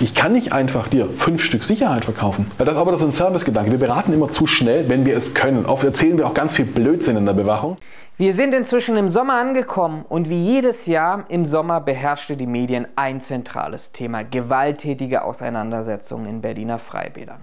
Ich 0.00 0.14
kann 0.14 0.32
nicht 0.32 0.52
einfach 0.52 0.88
dir 0.88 1.08
fünf 1.18 1.42
Stück 1.42 1.62
Sicherheit 1.62 2.04
verkaufen. 2.04 2.50
Das 2.58 2.76
aber 2.76 2.90
das 2.90 3.00
ist 3.00 3.06
ein 3.06 3.12
Servicegedanke. 3.12 3.70
Wir 3.70 3.78
beraten 3.78 4.12
immer 4.12 4.30
zu 4.30 4.46
schnell, 4.48 4.88
wenn 4.88 5.06
wir 5.06 5.16
es 5.16 5.34
können. 5.34 5.66
Oft 5.66 5.84
erzählen 5.84 6.18
wir 6.18 6.26
auch 6.26 6.34
ganz 6.34 6.54
viel 6.54 6.64
Blödsinn 6.64 7.16
in 7.16 7.26
der 7.26 7.32
Bewachung. 7.32 7.76
Wir 8.16 8.32
sind 8.32 8.54
inzwischen 8.54 8.96
im 8.96 9.08
Sommer 9.08 9.34
angekommen 9.34 10.04
und 10.08 10.28
wie 10.28 10.40
jedes 10.40 10.86
Jahr 10.86 11.24
im 11.28 11.46
Sommer 11.46 11.80
beherrschte 11.80 12.36
die 12.36 12.46
Medien 12.46 12.88
ein 12.96 13.20
zentrales 13.20 13.92
Thema, 13.92 14.24
gewalttätige 14.24 15.22
Auseinandersetzungen 15.22 16.26
in 16.26 16.40
Berliner 16.40 16.78
Freibädern. 16.78 17.40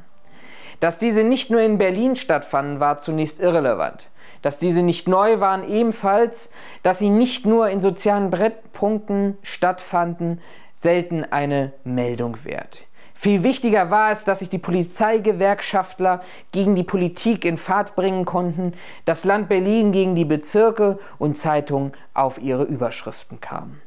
Dass 0.81 0.97
diese 0.97 1.23
nicht 1.23 1.51
nur 1.51 1.61
in 1.61 1.77
Berlin 1.77 2.15
stattfanden, 2.15 2.79
war 2.79 2.97
zunächst 2.97 3.39
irrelevant 3.39 4.09
dass 4.41 4.57
diese 4.57 4.83
nicht 4.83 5.07
neu 5.07 5.39
waren, 5.39 5.69
ebenfalls, 5.69 6.49
dass 6.83 6.99
sie 6.99 7.09
nicht 7.09 7.45
nur 7.45 7.69
in 7.69 7.79
sozialen 7.79 8.29
Brettpunkten 8.29 9.37
stattfanden, 9.41 10.41
selten 10.73 11.23
eine 11.23 11.73
Meldung 11.83 12.43
wert. 12.43 12.85
Viel 13.13 13.43
wichtiger 13.43 13.91
war 13.91 14.09
es, 14.09 14.25
dass 14.25 14.39
sich 14.39 14.49
die 14.49 14.57
Polizeigewerkschaftler 14.57 16.21
gegen 16.51 16.73
die 16.73 16.83
Politik 16.83 17.45
in 17.45 17.57
Fahrt 17.57 17.95
bringen 17.95 18.25
konnten, 18.25 18.73
das 19.05 19.25
Land 19.25 19.47
Berlin 19.47 19.91
gegen 19.91 20.15
die 20.15 20.25
Bezirke 20.25 20.97
und 21.19 21.37
Zeitungen 21.37 21.91
auf 22.15 22.41
ihre 22.41 22.63
Überschriften 22.63 23.39
kamen. 23.39 23.79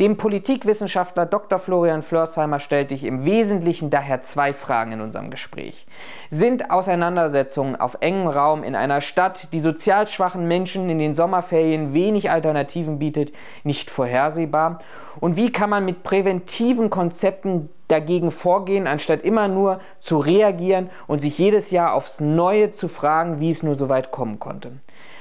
Dem 0.00 0.16
Politikwissenschaftler 0.16 1.24
Dr. 1.24 1.60
Florian 1.60 2.02
Flörsheimer 2.02 2.58
stellte 2.58 2.94
ich 2.94 3.04
im 3.04 3.24
Wesentlichen 3.24 3.90
daher 3.90 4.22
zwei 4.22 4.52
Fragen 4.52 4.90
in 4.90 5.00
unserem 5.00 5.30
Gespräch. 5.30 5.86
Sind 6.28 6.72
Auseinandersetzungen 6.72 7.76
auf 7.76 7.98
engem 8.00 8.26
Raum 8.26 8.64
in 8.64 8.74
einer 8.74 9.00
Stadt, 9.00 9.52
die 9.52 9.60
sozial 9.60 10.08
schwachen 10.08 10.48
Menschen 10.48 10.90
in 10.90 10.98
den 10.98 11.14
Sommerferien 11.14 11.94
wenig 11.94 12.28
Alternativen 12.28 12.98
bietet, 12.98 13.32
nicht 13.62 13.88
vorhersehbar? 13.88 14.80
Und 15.20 15.36
wie 15.36 15.52
kann 15.52 15.70
man 15.70 15.84
mit 15.84 16.02
präventiven 16.02 16.90
Konzepten 16.90 17.68
dagegen 17.86 18.32
vorgehen, 18.32 18.88
anstatt 18.88 19.22
immer 19.22 19.46
nur 19.46 19.78
zu 20.00 20.18
reagieren 20.18 20.90
und 21.06 21.20
sich 21.20 21.38
jedes 21.38 21.70
Jahr 21.70 21.94
aufs 21.94 22.18
Neue 22.18 22.72
zu 22.72 22.88
fragen, 22.88 23.38
wie 23.38 23.50
es 23.50 23.62
nur 23.62 23.76
so 23.76 23.88
weit 23.88 24.10
kommen 24.10 24.40
konnte? 24.40 24.72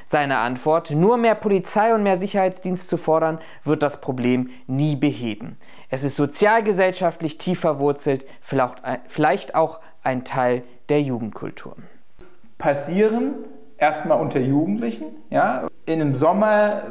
Seine 0.05 0.37
Antwort, 0.37 0.91
nur 0.91 1.17
mehr 1.17 1.35
Polizei 1.35 1.93
und 1.93 2.03
mehr 2.03 2.17
Sicherheitsdienst 2.17 2.89
zu 2.89 2.97
fordern, 2.97 3.39
wird 3.63 3.83
das 3.83 4.01
Problem 4.01 4.49
nie 4.67 4.95
beheben. 4.95 5.57
Es 5.89 6.03
ist 6.03 6.15
sozialgesellschaftlich 6.15 7.37
tief 7.37 7.59
verwurzelt, 7.59 8.25
vielleicht 9.07 9.55
auch 9.55 9.79
ein 10.03 10.23
Teil 10.23 10.63
der 10.89 11.01
Jugendkultur. 11.01 11.75
Passieren 12.57 13.33
erstmal 13.77 14.19
unter 14.19 14.39
Jugendlichen. 14.39 15.05
Ja? 15.29 15.67
In 15.85 16.01
einem 16.01 16.15
Sommer 16.15 16.83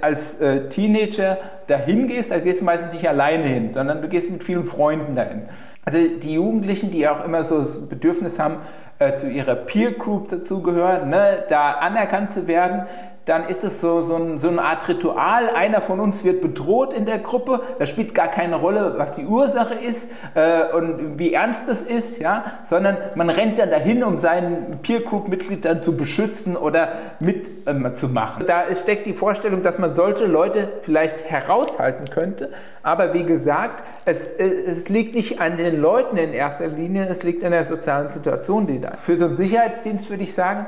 als 0.00 0.40
äh, 0.40 0.68
Teenager 0.68 1.38
dahin 1.66 2.08
gehst, 2.08 2.30
da 2.30 2.38
gehst 2.38 2.60
du 2.60 2.64
meistens 2.64 2.92
nicht 2.92 3.08
alleine 3.08 3.44
hin, 3.44 3.70
sondern 3.70 4.02
du 4.02 4.08
gehst 4.08 4.30
mit 4.30 4.42
vielen 4.42 4.64
Freunden 4.64 5.14
dahin. 5.14 5.42
Also 5.88 5.98
die 5.98 6.34
Jugendlichen, 6.34 6.90
die 6.90 7.06
auch 7.06 7.24
immer 7.24 7.44
so 7.44 7.60
das 7.60 7.88
Bedürfnis 7.88 8.40
haben, 8.40 8.56
äh, 8.98 9.14
zu 9.16 9.28
ihrer 9.30 9.54
Peer 9.54 9.92
Group 9.92 10.28
dazugehören, 10.28 11.10
ne, 11.10 11.44
da 11.48 11.74
anerkannt 11.74 12.32
zu 12.32 12.48
werden, 12.48 12.86
dann 13.26 13.48
ist 13.48 13.64
es 13.64 13.80
so, 13.80 14.00
so, 14.02 14.14
ein, 14.14 14.38
so, 14.38 14.48
eine 14.48 14.62
Art 14.62 14.86
Ritual. 14.86 15.50
Einer 15.50 15.80
von 15.80 15.98
uns 15.98 16.22
wird 16.22 16.40
bedroht 16.40 16.92
in 16.92 17.06
der 17.06 17.18
Gruppe. 17.18 17.60
Das 17.80 17.90
spielt 17.90 18.14
gar 18.14 18.28
keine 18.28 18.54
Rolle, 18.54 18.94
was 18.98 19.14
die 19.14 19.26
Ursache 19.26 19.74
ist 19.74 20.10
äh, 20.34 20.72
und 20.72 21.18
wie 21.18 21.32
ernst 21.32 21.68
es 21.68 21.82
ist, 21.82 22.20
ja? 22.20 22.44
sondern 22.64 22.96
man 23.16 23.28
rennt 23.28 23.58
dann 23.58 23.70
dahin, 23.70 24.04
um 24.04 24.16
seinen 24.16 24.78
Peer 24.80 25.00
Group-Mitglied 25.00 25.64
dann 25.64 25.82
zu 25.82 25.96
beschützen 25.96 26.56
oder 26.56 26.92
mitzumachen. 27.18 28.42
Ähm, 28.42 28.46
da 28.46 28.74
steckt 28.76 29.06
die 29.06 29.12
Vorstellung, 29.12 29.62
dass 29.62 29.80
man 29.80 29.96
solche 29.96 30.26
Leute 30.26 30.68
vielleicht 30.82 31.24
heraushalten 31.28 32.04
könnte. 32.08 32.50
Aber 32.84 33.12
wie 33.12 33.24
gesagt, 33.24 33.82
es, 34.04 34.24
äh, 34.24 34.44
es 34.68 34.88
liegt 34.88 35.16
nicht 35.16 35.40
an 35.40 35.56
den 35.56 35.80
Leuten 35.80 36.16
in 36.16 36.32
erster 36.32 36.68
Linie, 36.68 37.08
es 37.10 37.24
liegt 37.24 37.42
an 37.42 37.50
der 37.50 37.64
sozialen 37.64 38.06
Situation, 38.06 38.68
die 38.68 38.80
da 38.80 38.90
ist. 38.90 39.02
Für 39.02 39.16
so 39.16 39.24
einen 39.24 39.36
Sicherheitsdienst 39.36 40.08
würde 40.10 40.22
ich 40.22 40.32
sagen, 40.32 40.66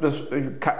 das, 0.00 0.14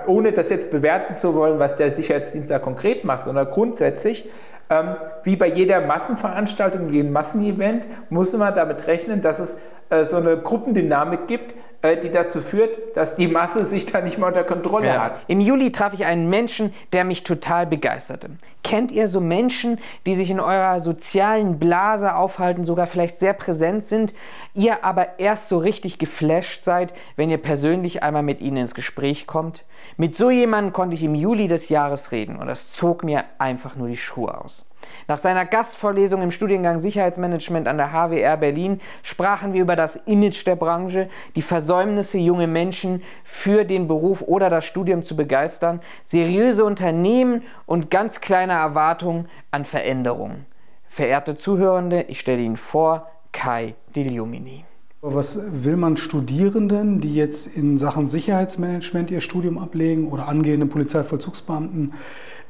ohne 0.06 0.32
das 0.32 0.50
jetzt 0.50 0.70
bewerten 0.70 1.14
zu 1.14 1.34
wollen, 1.34 1.58
was 1.58 1.76
der 1.76 1.90
Sicherheitsdienst 1.90 2.50
da 2.50 2.58
konkret 2.58 3.04
macht, 3.04 3.24
sondern 3.24 3.48
grundsätzlich, 3.48 4.28
ähm, 4.68 4.96
wie 5.22 5.36
bei 5.36 5.46
jeder 5.46 5.80
Massenveranstaltung, 5.80 6.90
jedem 6.90 7.12
Massenevent, 7.12 7.86
muss 8.10 8.36
man 8.36 8.54
damit 8.54 8.86
rechnen, 8.86 9.20
dass 9.20 9.38
es 9.38 9.56
äh, 9.90 10.04
so 10.04 10.16
eine 10.16 10.36
Gruppendynamik 10.36 11.26
gibt, 11.26 11.52
äh, 11.52 11.56
die 11.94 12.10
dazu 12.10 12.40
führt, 12.40 12.96
dass 12.96 13.14
die 13.14 13.28
Masse 13.28 13.64
sich 13.64 13.86
da 13.86 14.00
nicht 14.00 14.18
mehr 14.18 14.28
unter 14.28 14.42
Kontrolle 14.44 14.88
ja. 14.88 15.02
hat. 15.02 15.24
Im 15.28 15.40
Juli 15.40 15.70
traf 15.70 15.92
ich 15.92 16.04
einen 16.04 16.28
Menschen, 16.28 16.74
der 16.92 17.04
mich 17.04 17.22
total 17.22 17.66
begeisterte. 17.66 18.30
Kennt 18.64 18.90
ihr 18.90 19.06
so 19.06 19.20
Menschen, 19.20 19.78
die 20.06 20.14
sich 20.14 20.30
in 20.30 20.40
eurer 20.40 20.80
sozialen 20.80 21.58
Blase 21.58 22.16
aufhalten, 22.16 22.64
sogar 22.64 22.88
vielleicht 22.88 23.16
sehr 23.16 23.32
präsent 23.32 23.84
sind, 23.84 24.14
ihr 24.54 24.84
aber 24.84 25.20
erst 25.20 25.48
so 25.48 25.58
richtig 25.58 25.98
geflasht 25.98 26.62
seid, 26.62 26.94
wenn 27.14 27.30
ihr 27.30 27.38
persönlich 27.38 28.02
einmal 28.02 28.24
mit 28.24 28.40
ihnen 28.40 28.56
ins 28.56 28.74
Gespräch 28.74 29.26
kommt? 29.26 29.64
Mit 29.96 30.16
so 30.16 30.30
jemandem 30.30 30.72
konnte 30.72 30.94
ich 30.94 31.04
im 31.04 31.14
Juli 31.14 31.46
des 31.46 31.68
Jahres 31.68 32.10
reden 32.10 32.36
und 32.36 32.48
das 32.48 32.72
zog 32.72 33.04
mir 33.04 33.24
einfach 33.38 33.76
nur 33.76 33.88
die 33.88 33.96
Schuhe 33.96 34.40
aus. 34.42 34.66
Nach 35.08 35.18
seiner 35.18 35.44
Gastvorlesung 35.44 36.22
im 36.22 36.30
Studiengang 36.30 36.78
Sicherheitsmanagement 36.78 37.68
an 37.68 37.76
der 37.76 37.92
HWR 37.92 38.36
Berlin 38.36 38.80
sprachen 39.02 39.52
wir 39.52 39.62
über 39.62 39.76
das 39.76 39.96
Image 39.96 40.46
der 40.46 40.56
Branche, 40.56 41.08
die 41.36 41.42
Versäumnisse, 41.42 42.18
junge 42.18 42.46
Menschen 42.46 43.02
für 43.24 43.64
den 43.64 43.88
Beruf 43.88 44.22
oder 44.22 44.50
das 44.50 44.64
Studium 44.64 45.02
zu 45.02 45.16
begeistern, 45.16 45.80
seriöse 46.04 46.64
Unternehmen 46.64 47.42
und 47.66 47.90
ganz 47.90 48.20
kleine 48.20 48.54
Erwartungen 48.54 49.28
an 49.50 49.64
Veränderungen. 49.64 50.46
Verehrte 50.88 51.34
Zuhörende, 51.34 52.02
ich 52.08 52.20
stelle 52.20 52.42
Ihnen 52.42 52.56
vor 52.56 53.10
Kai 53.32 53.74
Diliumini. 53.94 54.64
Was 55.02 55.38
will 55.62 55.76
man 55.76 55.96
Studierenden, 55.96 57.00
die 57.00 57.14
jetzt 57.14 57.46
in 57.46 57.78
Sachen 57.78 58.08
Sicherheitsmanagement 58.08 59.10
ihr 59.10 59.20
Studium 59.20 59.58
ablegen 59.58 60.08
oder 60.08 60.26
angehende 60.26 60.66
Polizeivollzugsbeamten 60.66 61.92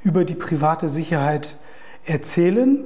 über 0.04 0.24
die 0.24 0.36
private 0.36 0.88
Sicherheit 0.88 1.58
erzählen, 2.06 2.84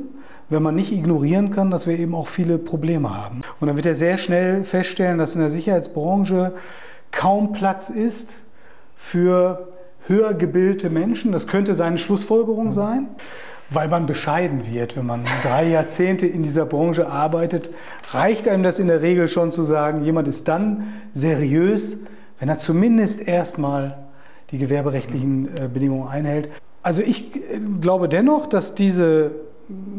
wenn 0.49 0.63
man 0.63 0.75
nicht 0.75 0.93
ignorieren 0.93 1.51
kann, 1.51 1.71
dass 1.71 1.87
wir 1.87 1.99
eben 1.99 2.15
auch 2.15 2.27
viele 2.27 2.59
Probleme 2.59 3.17
haben. 3.17 3.43
Und 3.61 3.69
dann 3.69 3.77
wird 3.77 3.87
er 3.87 3.95
sehr 3.95 4.19
schnell 4.19 4.65
feststellen, 4.65 5.19
dass 5.19 5.35
in 5.35 5.41
der 5.41 5.51
Sicherheitsbranche 5.51 6.53
kaum 7.13 7.53
Platz 7.53 7.89
ist 7.89 8.37
für 8.97 9.69
höher 10.07 10.35
gebildete 10.35 10.91
Menschen. 10.91 11.31
Das 11.33 11.47
könnte 11.47 11.75
seine 11.75 11.99
Schlussfolgerung 11.99 12.73
sein, 12.73 13.09
weil 13.69 13.89
man 13.89 14.07
bescheiden 14.07 14.63
wird. 14.71 14.97
Wenn 14.97 15.07
man 15.07 15.23
drei 15.45 15.69
Jahrzehnte 15.69 16.27
in 16.27 16.43
dieser 16.43 16.67
Branche 16.67 17.09
arbeitet, 17.09 17.71
reicht 18.11 18.49
einem 18.49 18.65
das 18.65 18.81
in 18.81 18.89
der 18.89 19.03
Regel 19.03 19.29
schon 19.29 19.53
zu 19.53 19.63
sagen, 19.63 20.03
jemand 20.03 20.27
ist 20.27 20.49
dann 20.49 20.93
seriös, 21.13 21.99
wenn 22.41 22.49
er 22.49 22.59
zumindest 22.59 23.21
erstmal 23.21 24.10
die 24.51 24.59
gewerberechtlichen 24.59 25.49
äh, 25.57 25.69
Bedingungen 25.73 26.09
einhält. 26.09 26.51
Also 26.83 27.03
ich 27.03 27.37
äh, 27.37 27.59
glaube 27.81 28.09
dennoch, 28.09 28.47
dass 28.47 28.75
diese 28.75 29.33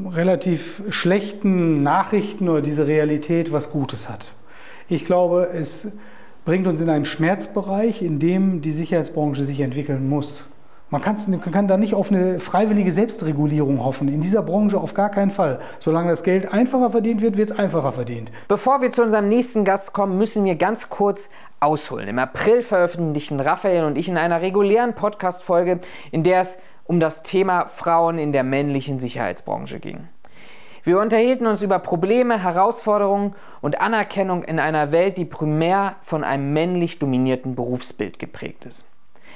relativ 0.10 0.84
schlechten 0.90 1.84
Nachrichten 1.84 2.50
oder 2.50 2.62
diese 2.62 2.88
Realität 2.88 3.54
was 3.54 3.72
Gutes 3.72 4.10
hat. 4.10 4.28
Ich 4.90 5.06
glaube, 5.06 5.50
es 5.54 5.94
bringt 6.44 6.68
uns 6.68 6.82
in 6.82 6.90
einen 6.90 7.06
Schmerzbereich, 7.06 8.02
in 8.02 8.20
dem 8.20 8.62
die 8.62 8.72
Sicherheitsbranche 8.72 9.46
sich 9.46 9.62
entwickeln 9.62 10.10
muss. 10.10 10.51
Man, 10.92 11.02
man 11.02 11.42
kann 11.54 11.70
da 11.70 11.78
nicht 11.78 11.96
auf 11.96 12.12
eine 12.12 12.38
freiwillige 12.38 12.92
Selbstregulierung 12.92 13.82
hoffen. 13.82 14.10
In 14.10 14.20
dieser 14.20 14.44
Branche 14.44 14.78
auf 14.78 14.94
gar 14.94 15.10
keinen 15.10 15.32
Fall. 15.32 15.62
Solange 15.80 16.10
das 16.10 16.22
Geld 16.22 16.52
einfacher 16.52 16.90
verdient 16.92 17.22
wird, 17.22 17.38
wird 17.38 17.52
es 17.52 17.58
einfacher 17.58 17.94
verdient. 17.94 18.30
Bevor 18.50 18.82
wir 18.82 18.92
zu 18.92 19.02
unserem 19.02 19.30
nächsten 19.30 19.64
Gast 19.64 19.94
kommen, 19.94 20.18
müssen 20.18 20.44
wir 20.44 20.56
ganz 20.56 20.90
kurz 20.90 21.30
ausholen. 21.62 22.10
Im 22.10 22.20
April 22.20 22.62
veröffentlichten 22.62 23.40
Raphael 23.40 23.86
und 23.86 23.98
ich 23.98 24.10
in 24.10 24.18
einer 24.18 24.42
regulären 24.42 24.94
Podcast-Folge, 24.94 25.80
in 26.12 26.24
der 26.24 26.42
es 26.42 26.58
um 26.84 27.00
das 27.00 27.24
Thema 27.24 27.70
Frauen 27.70 28.20
in 28.20 28.34
der 28.34 28.44
männlichen 28.44 28.98
Sicherheitsbranche 28.98 29.80
ging. 29.80 30.10
Wir 30.84 31.00
unterhielten 31.00 31.48
uns 31.48 31.64
über 31.64 31.80
Probleme, 31.80 32.44
Herausforderungen 32.44 33.34
und 33.62 33.80
Anerkennung 33.80 34.44
in 34.44 34.60
einer 34.60 34.92
Welt, 34.92 35.18
die 35.18 35.26
primär 35.26 35.96
von 36.02 36.26
einem 36.26 36.52
männlich 36.52 37.00
dominierten 37.00 37.56
Berufsbild 37.56 38.20
geprägt 38.20 38.66
ist. 38.66 38.84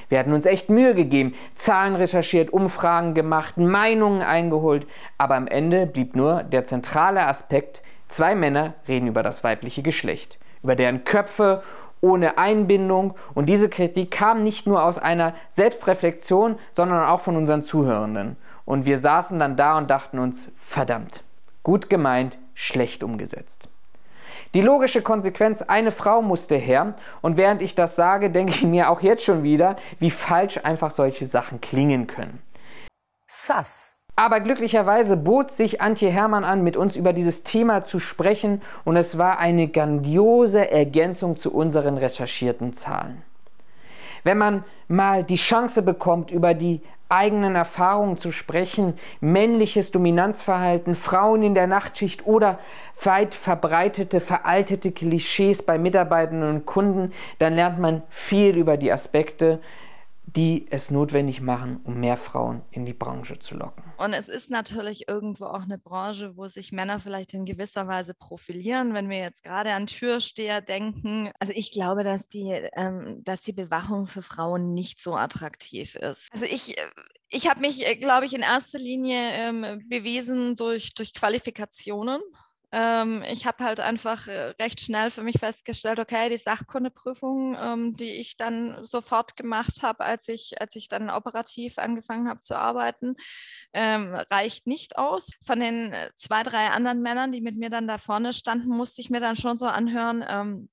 Wir 0.09 0.19
hatten 0.19 0.33
uns 0.33 0.45
echt 0.45 0.69
Mühe 0.69 0.95
gegeben, 0.95 1.33
Zahlen 1.55 1.95
recherchiert, 1.95 2.51
Umfragen 2.51 3.13
gemacht, 3.13 3.57
Meinungen 3.57 4.21
eingeholt, 4.21 4.87
aber 5.17 5.35
am 5.35 5.47
Ende 5.47 5.85
blieb 5.85 6.15
nur 6.15 6.43
der 6.43 6.65
zentrale 6.65 7.27
Aspekt, 7.27 7.81
zwei 8.07 8.35
Männer 8.35 8.73
reden 8.87 9.07
über 9.07 9.23
das 9.23 9.43
weibliche 9.43 9.81
Geschlecht, 9.81 10.37
über 10.63 10.75
deren 10.75 11.03
Köpfe 11.03 11.63
ohne 12.01 12.37
Einbindung. 12.37 13.15
Und 13.33 13.47
diese 13.47 13.69
Kritik 13.69 14.11
kam 14.11 14.43
nicht 14.43 14.67
nur 14.67 14.83
aus 14.83 14.97
einer 14.97 15.33
Selbstreflexion, 15.49 16.57
sondern 16.71 17.05
auch 17.05 17.21
von 17.21 17.35
unseren 17.35 17.61
Zuhörenden. 17.61 18.37
Und 18.65 18.85
wir 18.85 18.97
saßen 18.97 19.39
dann 19.39 19.57
da 19.57 19.77
und 19.77 19.89
dachten 19.89 20.19
uns, 20.19 20.51
verdammt, 20.57 21.23
gut 21.63 21.89
gemeint, 21.89 22.37
schlecht 22.53 23.03
umgesetzt. 23.03 23.69
Die 24.53 24.61
logische 24.61 25.01
Konsequenz, 25.01 25.61
eine 25.61 25.91
Frau 25.91 26.21
musste 26.21 26.55
her. 26.55 26.95
Und 27.21 27.37
während 27.37 27.61
ich 27.61 27.75
das 27.75 27.95
sage, 27.95 28.29
denke 28.29 28.53
ich 28.53 28.63
mir 28.63 28.89
auch 28.89 29.01
jetzt 29.01 29.23
schon 29.23 29.43
wieder, 29.43 29.75
wie 29.99 30.11
falsch 30.11 30.59
einfach 30.63 30.91
solche 30.91 31.25
Sachen 31.25 31.59
klingen 31.61 32.07
können. 32.07 32.41
Sass. 33.27 33.95
Aber 34.17 34.39
glücklicherweise 34.39 35.17
bot 35.17 35.51
sich 35.51 35.81
Antje 35.81 36.09
Hermann 36.09 36.45
an, 36.45 36.63
mit 36.63 36.77
uns 36.77 36.95
über 36.95 37.11
dieses 37.11 37.43
Thema 37.43 37.83
zu 37.83 37.99
sprechen 37.99 38.61
und 38.85 38.95
es 38.95 39.17
war 39.17 39.39
eine 39.39 39.67
grandiose 39.67 40.71
Ergänzung 40.71 41.35
zu 41.35 41.53
unseren 41.53 41.97
recherchierten 41.97 42.71
Zahlen. 42.71 43.23
Wenn 44.23 44.37
man 44.37 44.63
mal 44.87 45.23
die 45.23 45.35
Chance 45.35 45.81
bekommt, 45.81 46.31
über 46.31 46.53
die 46.53 46.81
eigenen 47.09 47.55
Erfahrungen 47.55 48.17
zu 48.17 48.31
sprechen, 48.31 48.93
männliches 49.19 49.91
Dominanzverhalten, 49.91 50.95
Frauen 50.95 51.43
in 51.43 51.53
der 51.53 51.67
Nachtschicht 51.67 52.25
oder 52.25 52.59
weit 53.03 53.35
verbreitete, 53.35 54.19
veraltete 54.19 54.91
Klischees 54.91 55.63
bei 55.63 55.77
Mitarbeitenden 55.77 56.49
und 56.49 56.65
Kunden, 56.65 57.13
dann 57.39 57.55
lernt 57.55 57.79
man 57.79 58.03
viel 58.09 58.57
über 58.57 58.77
die 58.77 58.91
Aspekte, 58.91 59.59
die 60.27 60.65
es 60.69 60.91
notwendig 60.91 61.39
machen, 61.41 61.79
um 61.83 61.99
mehr 61.99 62.17
Frauen 62.17 62.63
in 62.71 62.85
die 62.85 62.93
Branche 62.93 63.39
zu 63.39 63.55
locken. 63.55 63.83
Und 63.97 64.13
es 64.13 64.27
ist 64.27 64.49
natürlich 64.49 65.07
irgendwo 65.07 65.45
auch 65.45 65.63
eine 65.63 65.77
Branche, 65.77 66.35
wo 66.35 66.47
sich 66.47 66.71
Männer 66.71 66.99
vielleicht 66.99 67.33
in 67.33 67.45
gewisser 67.45 67.87
Weise 67.87 68.13
profilieren. 68.13 68.93
Wenn 68.93 69.09
wir 69.09 69.19
jetzt 69.19 69.43
gerade 69.43 69.73
an 69.73 69.87
Türsteher 69.87 70.61
denken, 70.61 71.31
also 71.39 71.53
ich 71.55 71.71
glaube, 71.71 72.03
dass 72.03 72.27
die, 72.27 72.49
ähm, 72.75 73.23
dass 73.23 73.41
die 73.41 73.53
Bewachung 73.53 74.07
für 74.07 74.21
Frauen 74.21 74.73
nicht 74.73 75.01
so 75.01 75.15
attraktiv 75.15 75.95
ist. 75.95 76.29
Also 76.33 76.45
ich, 76.45 76.75
ich 77.29 77.49
habe 77.49 77.61
mich, 77.61 77.87
äh, 77.87 77.95
glaube 77.95 78.25
ich, 78.25 78.33
in 78.33 78.41
erster 78.41 78.79
Linie 78.79 79.31
ähm, 79.33 79.83
bewiesen 79.87 80.55
durch, 80.55 80.93
durch 80.95 81.13
Qualifikationen. 81.13 82.21
Ähm, 82.77 83.23
ich 83.31 83.45
habe 83.45 83.63
halt 83.63 83.79
einfach 83.79 84.27
äh, 84.27 84.53
recht 84.59 84.81
schnell 84.81 85.09
für 85.09 85.23
mich 85.23 85.39
festgestellt, 85.39 85.97
okay, 85.97 86.29
die 86.29 86.35
Sachkundeprüfung, 86.35 87.55
ähm, 87.57 87.95
die 87.95 88.11
ich 88.11 88.35
dann 88.35 88.83
sofort 88.83 89.37
gemacht 89.37 89.81
habe, 89.81 90.03
als 90.03 90.27
ich, 90.27 90.59
als 90.59 90.75
ich 90.75 90.89
dann 90.89 91.09
operativ 91.09 91.77
angefangen 91.77 92.27
habe 92.27 92.41
zu 92.41 92.57
arbeiten, 92.57 93.15
ähm, 93.71 94.13
reicht 94.29 94.67
nicht 94.67 94.97
aus. 94.97 95.29
Von 95.45 95.61
den 95.61 95.93
äh, 95.93 96.09
zwei, 96.17 96.43
drei 96.43 96.67
anderen 96.67 97.01
Männern, 97.01 97.31
die 97.31 97.39
mit 97.39 97.55
mir 97.55 97.69
dann 97.69 97.87
da 97.87 97.97
vorne 97.97 98.33
standen, 98.33 98.75
musste 98.75 98.99
ich 98.99 99.09
mir 99.09 99.21
dann 99.21 99.37
schon 99.37 99.57
so 99.57 99.67
anhören, 99.67 100.25
ähm, 100.27 100.69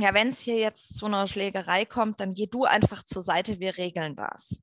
ja, 0.00 0.14
wenn 0.14 0.30
es 0.30 0.40
hier 0.40 0.56
jetzt 0.56 0.96
zu 0.96 1.06
einer 1.06 1.28
Schlägerei 1.28 1.84
kommt, 1.84 2.18
dann 2.18 2.34
geh 2.34 2.48
du 2.48 2.64
einfach 2.64 3.04
zur 3.04 3.22
Seite, 3.22 3.60
wir 3.60 3.78
regeln 3.78 4.16
das. 4.16 4.60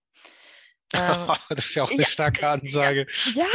Ähm, 0.94 1.28
das 1.50 1.66
ist 1.66 1.75
ja 1.75 1.84
auch 1.84 1.92
eine 1.92 2.02
ja, 2.02 2.08
starke 2.10 2.46
Ansage. 2.50 3.08
Ja, 3.36 3.46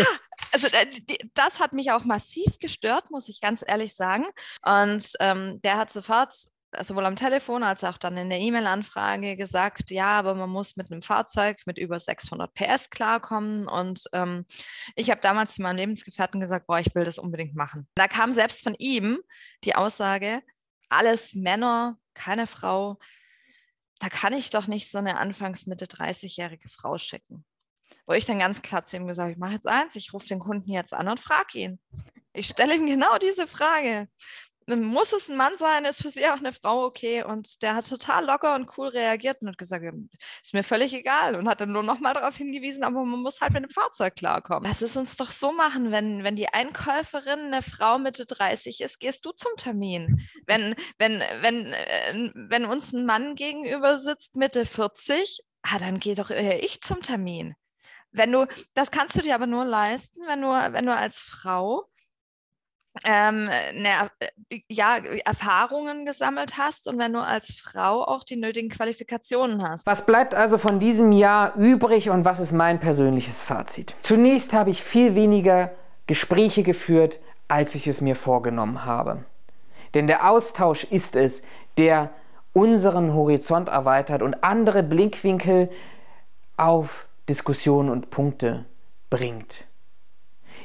also 0.65 0.77
äh, 0.77 1.17
das 1.35 1.61
hat 1.61 1.73
mich 1.73 1.91
auch 1.93 2.05
massiv 2.05 2.59
gestört, 2.59 3.11
muss 3.11 3.29
ich 3.29 3.41
ganz 3.41 3.65
ehrlich 3.67 3.95
sagen. 3.95 4.27
Und 4.65 5.13
ähm, 5.21 5.61
der 5.63 5.77
hat 5.77 5.93
sofort 5.93 6.35
sowohl 6.81 7.07
am 7.07 7.17
Telefon 7.17 7.63
als 7.63 7.83
auch 7.83 7.97
dann 7.97 8.19
in 8.19 8.29
der 8.29 8.41
E-Mail-Anfrage 8.41 9.37
gesagt, 9.37 9.91
ja, 9.91 10.19
aber 10.19 10.35
man 10.35 10.51
muss 10.51 10.77
mit 10.77 10.91
einem 10.91 11.01
Fahrzeug 11.01 11.63
mit 11.65 11.79
über 11.79 11.99
600 11.99 12.53
PS 12.53 12.91
klarkommen. 12.91 13.69
Und 13.69 14.05
ähm, 14.13 14.45
ich 14.95 15.11
habe 15.11 15.21
damals 15.21 15.55
zu 15.55 15.63
meinem 15.63 15.77
Lebensgefährten 15.77 16.41
gesagt, 16.41 16.67
boah, 16.67 16.79
ich 16.79 16.95
will 16.95 17.05
das 17.05 17.19
unbedingt 17.19 17.55
machen. 17.55 17.89
Da 17.95 18.07
kam 18.07 18.33
selbst 18.33 18.63
von 18.63 18.75
ihm 18.75 19.21
die 19.65 19.75
Aussage, 19.75 20.43
alles 20.91 21.35
Männer, 21.35 21.99
keine 22.15 22.47
Frau, 22.47 22.99
da 24.01 24.09
kann 24.09 24.33
ich 24.33 24.51
doch 24.51 24.67
nicht 24.67 24.91
so 24.91 24.99
eine 24.99 25.19
anfangs 25.19 25.67
Mitte 25.67 25.87
30-jährige 25.87 26.69
Frau 26.69 26.99
schicken. 26.99 27.45
Wo 28.07 28.13
ich 28.15 28.27
dann 28.27 28.39
ganz 28.39 28.63
klar 28.63 28.85
zu 28.85 28.97
ihm 28.97 29.07
gesagt 29.07 29.25
habe, 29.25 29.33
ich 29.33 29.39
mache 29.39 29.55
jetzt 29.55 29.67
eins, 29.67 29.97
ich 29.97 30.13
rufe 30.13 30.27
den 30.27 30.39
Kunden 30.39 30.71
jetzt 30.71 30.95
an 30.95 31.09
und 31.09 31.21
frage 31.21 31.59
ihn. 31.59 31.81
Ich 32.33 32.49
stelle 32.49 32.75
ihm 32.75 32.87
genau 32.87 33.19
diese 33.19 33.47
Frage 33.47 34.09
muss 34.77 35.13
es 35.13 35.29
ein 35.29 35.37
Mann 35.37 35.53
sein, 35.59 35.85
ist 35.85 36.03
für 36.03 36.11
sie 36.11 36.27
auch 36.27 36.39
eine 36.39 36.53
Frau 36.53 36.85
okay. 36.85 37.23
Und 37.23 37.63
der 37.63 37.75
hat 37.75 37.89
total 37.89 38.27
locker 38.27 38.55
und 38.55 38.69
cool 38.77 38.89
reagiert 38.89 39.41
und 39.41 39.49
hat 39.49 39.59
gesagt, 39.59 39.85
ist 40.43 40.55
mir 40.55 40.63
völlig 40.63 40.93
egal. 40.95 41.37
Und 41.37 41.49
hat 41.49 41.61
dann 41.61 41.73
nur 41.73 41.83
noch 41.83 42.01
mal 42.01 42.15
darauf 42.15 42.37
hingewiesen, 42.37 42.85
aber 42.85 43.05
man 43.05 43.21
muss 43.21 43.41
halt 43.41 43.53
mit 43.53 43.65
dem 43.65 43.71
Fahrzeug 43.71 44.17
klarkommen. 44.17 44.69
Lass 44.69 44.83
es 44.83 44.97
uns 44.97 45.17
doch 45.17 45.31
so 45.31 45.53
machen, 45.53 45.91
wenn, 45.91 46.25
wenn 46.25 46.37
die 46.37 46.49
Einkäuferin 46.49 47.41
eine 47.41 47.63
Frau 47.63 47.99
Mitte 47.99 48.27
30 48.27 48.81
ist, 48.81 49.01
gehst 49.01 49.25
du 49.25 49.33
zum 49.33 49.53
Termin. 49.57 50.29
Wenn, 50.47 50.75
wenn, 50.99 51.23
wenn, 51.41 51.73
äh, 51.73 52.31
wenn 52.35 52.65
uns 52.67 52.93
ein 52.93 53.07
Mann 53.07 53.35
gegenüber 53.35 53.99
sitzt, 53.99 54.37
Mitte 54.37 54.67
40, 54.67 55.41
ah, 55.63 55.79
dann 55.79 55.99
geh 55.99 56.15
doch 56.15 56.31
ich 56.31 56.81
zum 56.83 57.03
Termin. 57.03 57.55
Wenn 58.19 58.33
du, 58.33 58.47
das 58.75 58.91
kannst 58.91 59.17
du 59.17 59.23
dir 59.23 59.35
aber 59.35 59.47
nur 59.47 59.65
leisten, 59.65 60.21
wenn 60.27 60.43
du, 60.43 60.49
wenn 60.49 60.85
du 60.85 60.95
als 60.95 61.19
Frau 61.19 61.89
ähm, 63.05 63.45
ne, 63.75 64.11
ja, 64.69 64.99
Erfahrungen 65.25 66.05
gesammelt 66.05 66.59
hast 66.59 66.89
und 66.89 66.99
wenn 66.99 67.13
du 67.13 67.21
als 67.21 67.55
Frau 67.55 68.05
auch 68.05 68.25
die 68.25 68.37
nötigen 68.37 68.69
Qualifikationen 68.69 69.63
hast. 69.63 69.87
Was 69.87 70.05
bleibt 70.05 70.35
also 70.35 70.59
von 70.59 70.79
diesem 70.79 71.13
Jahr 71.13 71.55
übrig 71.57 72.11
und 72.11 72.25
was 72.25 72.41
ist 72.41 72.53
mein 72.53 72.81
persönliches 72.81 73.41
Fazit? 73.41 73.95
Zunächst 74.01 74.53
habe 74.53 74.71
ich 74.71 74.83
viel 74.83 75.15
weniger 75.15 75.71
Gespräche 76.07 76.63
geführt, 76.63 77.21
als 77.49 77.75
ich 77.75 77.87
es 77.87 78.01
mir 78.01 78.17
vorgenommen 78.17 78.85
habe. 78.85 79.25
Denn 79.95 80.07
der 80.07 80.29
Austausch 80.29 80.85
ist 80.85 81.17
es, 81.17 81.43
der 81.79 82.11
unseren 82.53 83.15
Horizont 83.15 83.69
erweitert 83.69 84.23
und 84.23 84.43
andere 84.43 84.83
Blickwinkel 84.83 85.71
auf 86.57 87.08
Diskussionen 87.29 87.91
und 87.91 88.11
Punkte 88.11 88.65
bringt. 89.11 89.67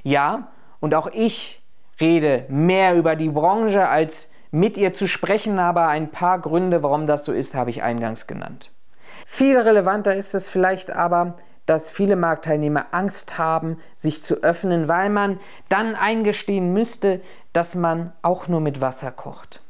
Ja, 0.04 0.52
und 0.80 0.96
auch 0.96 1.08
ich 1.08 1.62
rede 2.00 2.46
mehr 2.50 2.96
über 2.96 3.16
die 3.16 3.30
Branche, 3.30 3.88
als 3.88 4.30
mit 4.52 4.78
ihr 4.78 4.94
zu 4.94 5.08
sprechen, 5.08 5.58
aber 5.58 5.88
ein 5.88 6.12
paar 6.12 6.40
Gründe, 6.40 6.84
warum 6.84 7.08
das 7.08 7.26
so 7.26 7.32
ist, 7.32 7.56
habe 7.56 7.72
ich 7.72 7.82
eingangs 7.82 8.28
genannt. 8.28 8.72
Viel 9.26 9.58
relevanter 9.58 10.14
ist 10.16 10.36
es 10.36 10.48
vielleicht 10.48 10.92
aber, 10.92 11.38
dass 11.66 11.90
viele 11.90 12.16
Marktteilnehmer 12.16 12.88
Angst 12.92 13.38
haben, 13.38 13.78
sich 13.96 14.22
zu 14.22 14.44
öffnen, 14.44 14.88
weil 14.88 15.10
man 15.10 15.40
dann 15.70 15.96
eingestehen 15.96 16.72
müsste, 16.72 17.22
dass 17.52 17.74
man 17.74 18.14
auch 18.22 18.48
nur 18.48 18.60
mit 18.60 18.80
Wasser 18.80 19.12
kocht. 19.12 19.63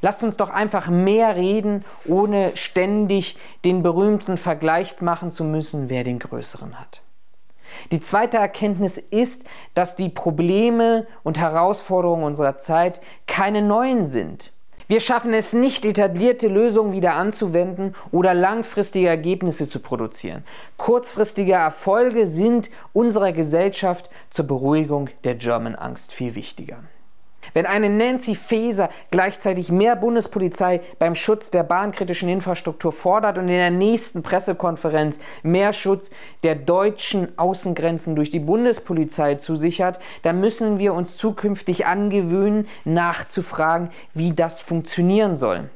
Lasst 0.00 0.22
uns 0.22 0.36
doch 0.36 0.50
einfach 0.50 0.88
mehr 0.88 1.36
reden, 1.36 1.84
ohne 2.06 2.56
ständig 2.56 3.36
den 3.64 3.82
berühmten 3.82 4.36
Vergleich 4.36 5.00
machen 5.00 5.30
zu 5.30 5.44
müssen, 5.44 5.90
wer 5.90 6.04
den 6.04 6.18
größeren 6.18 6.78
hat. 6.78 7.02
Die 7.90 8.00
zweite 8.00 8.36
Erkenntnis 8.36 8.98
ist, 8.98 9.44
dass 9.74 9.96
die 9.96 10.08
Probleme 10.08 11.06
und 11.22 11.38
Herausforderungen 11.38 12.24
unserer 12.24 12.56
Zeit 12.56 13.00
keine 13.26 13.62
neuen 13.62 14.04
sind. 14.04 14.52
Wir 14.88 15.00
schaffen 15.00 15.32
es 15.32 15.54
nicht, 15.54 15.86
etablierte 15.86 16.48
Lösungen 16.48 16.92
wieder 16.92 17.14
anzuwenden 17.14 17.94
oder 18.10 18.34
langfristige 18.34 19.08
Ergebnisse 19.08 19.66
zu 19.66 19.80
produzieren. 19.80 20.44
Kurzfristige 20.76 21.52
Erfolge 21.52 22.26
sind 22.26 22.68
unserer 22.92 23.32
Gesellschaft 23.32 24.10
zur 24.28 24.46
Beruhigung 24.46 25.08
der 25.24 25.36
German 25.36 25.76
Angst 25.76 26.12
viel 26.12 26.34
wichtiger. 26.34 26.80
Wenn 27.54 27.66
eine 27.66 27.90
Nancy 27.90 28.34
Faeser 28.34 28.88
gleichzeitig 29.10 29.70
mehr 29.70 29.96
Bundespolizei 29.96 30.80
beim 30.98 31.14
Schutz 31.14 31.50
der 31.50 31.62
bahnkritischen 31.62 32.28
Infrastruktur 32.28 32.92
fordert 32.92 33.38
und 33.38 33.44
in 33.44 33.56
der 33.56 33.70
nächsten 33.70 34.22
Pressekonferenz 34.22 35.18
mehr 35.42 35.72
Schutz 35.72 36.10
der 36.42 36.54
deutschen 36.54 37.38
Außengrenzen 37.38 38.16
durch 38.16 38.30
die 38.30 38.40
Bundespolizei 38.40 39.34
zusichert, 39.34 40.00
dann 40.22 40.40
müssen 40.40 40.78
wir 40.78 40.94
uns 40.94 41.16
zukünftig 41.16 41.86
angewöhnen, 41.86 42.66
nachzufragen, 42.84 43.90
wie 44.14 44.32
das 44.32 44.60
funktionieren 44.60 45.36
soll. 45.36 45.68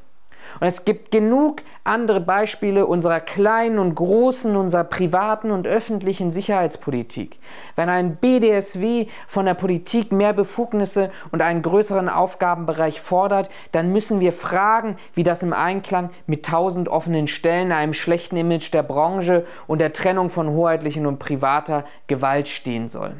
Und 0.59 0.67
es 0.67 0.85
gibt 0.85 1.11
genug 1.11 1.61
andere 1.83 2.19
Beispiele 2.19 2.85
unserer 2.85 3.19
kleinen 3.19 3.79
und 3.79 3.95
großen, 3.95 4.55
unserer 4.55 4.83
privaten 4.83 5.51
und 5.51 5.67
öffentlichen 5.67 6.31
Sicherheitspolitik. 6.31 7.39
Wenn 7.75 7.89
ein 7.89 8.17
BDSW 8.17 9.07
von 9.27 9.45
der 9.45 9.53
Politik 9.53 10.11
mehr 10.11 10.33
Befugnisse 10.33 11.11
und 11.31 11.41
einen 11.41 11.61
größeren 11.61 12.09
Aufgabenbereich 12.09 13.01
fordert, 13.01 13.49
dann 13.71 13.91
müssen 13.91 14.19
wir 14.19 14.33
fragen, 14.33 14.97
wie 15.13 15.23
das 15.23 15.43
im 15.43 15.53
Einklang 15.53 16.09
mit 16.25 16.45
tausend 16.45 16.89
offenen 16.89 17.27
Stellen, 17.27 17.71
einem 17.71 17.93
schlechten 17.93 18.37
Image 18.37 18.73
der 18.73 18.83
Branche 18.83 19.45
und 19.67 19.79
der 19.79 19.93
Trennung 19.93 20.29
von 20.29 20.49
hoheitlichen 20.49 21.05
und 21.05 21.19
privater 21.19 21.85
Gewalt 22.07 22.47
stehen 22.47 22.87
soll. 22.87 23.15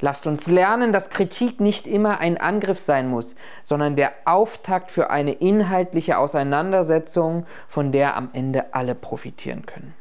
Lasst 0.00 0.26
uns 0.26 0.46
lernen, 0.46 0.92
dass 0.92 1.10
Kritik 1.10 1.60
nicht 1.60 1.86
immer 1.86 2.18
ein 2.18 2.38
Angriff 2.38 2.78
sein 2.78 3.08
muss, 3.08 3.34
sondern 3.62 3.96
der 3.96 4.12
Auftakt 4.24 4.90
für 4.90 5.10
eine 5.10 5.32
inhaltliche 5.32 6.18
Auseinandersetzung, 6.18 7.46
von 7.68 7.92
der 7.92 8.16
am 8.16 8.30
Ende 8.32 8.72
alle 8.74 8.94
profitieren 8.94 9.66
können. 9.66 9.94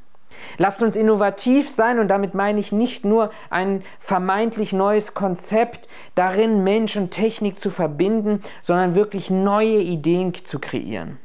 Lasst 0.57 0.81
uns 0.81 0.95
innovativ 0.95 1.69
sein 1.69 1.99
und 1.99 2.07
damit 2.07 2.33
meine 2.33 2.59
ich 2.59 2.71
nicht 2.71 3.03
nur 3.03 3.29
ein 3.49 3.83
vermeintlich 3.99 4.71
neues 4.71 5.13
Konzept, 5.13 5.89
darin 6.15 6.63
Mensch 6.63 6.95
und 6.95 7.11
Technik 7.11 7.59
zu 7.59 7.69
verbinden, 7.69 8.39
sondern 8.61 8.95
wirklich 8.95 9.29
neue 9.29 9.79
Ideen 9.79 10.33
zu 10.33 10.59
kreieren. 10.59 11.17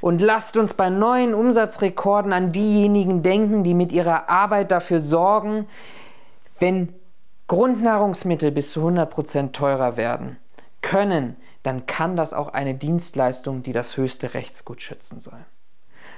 Und 0.00 0.20
lasst 0.20 0.56
uns 0.56 0.74
bei 0.74 0.88
neuen 0.88 1.34
Umsatzrekorden 1.34 2.32
an 2.32 2.52
diejenigen 2.52 3.22
denken, 3.22 3.64
die 3.64 3.74
mit 3.74 3.92
ihrer 3.92 4.30
Arbeit 4.30 4.70
dafür 4.70 4.98
sorgen, 4.98 5.66
wenn 6.58 6.94
Grundnahrungsmittel 7.50 8.52
bis 8.52 8.70
zu 8.70 8.86
100% 8.86 9.50
teurer 9.50 9.96
werden 9.96 10.36
können, 10.82 11.34
dann 11.64 11.84
kann 11.84 12.14
das 12.14 12.32
auch 12.32 12.52
eine 12.52 12.76
Dienstleistung, 12.76 13.64
die 13.64 13.72
das 13.72 13.96
höchste 13.96 14.34
Rechtsgut 14.34 14.80
schützen 14.80 15.18
soll. 15.18 15.44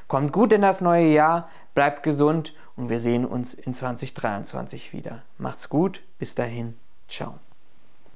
Kommt 0.08 0.34
gut 0.34 0.52
in 0.52 0.60
das 0.60 0.82
neue 0.82 1.06
Jahr, 1.06 1.48
bleibt 1.74 2.02
gesund 2.02 2.52
und 2.76 2.90
wir 2.90 2.98
sehen 2.98 3.24
uns 3.24 3.54
in 3.54 3.72
2023 3.72 4.92
wieder. 4.92 5.22
Macht's 5.38 5.70
gut, 5.70 6.02
bis 6.18 6.34
dahin, 6.34 6.76
ciao. 7.08 7.38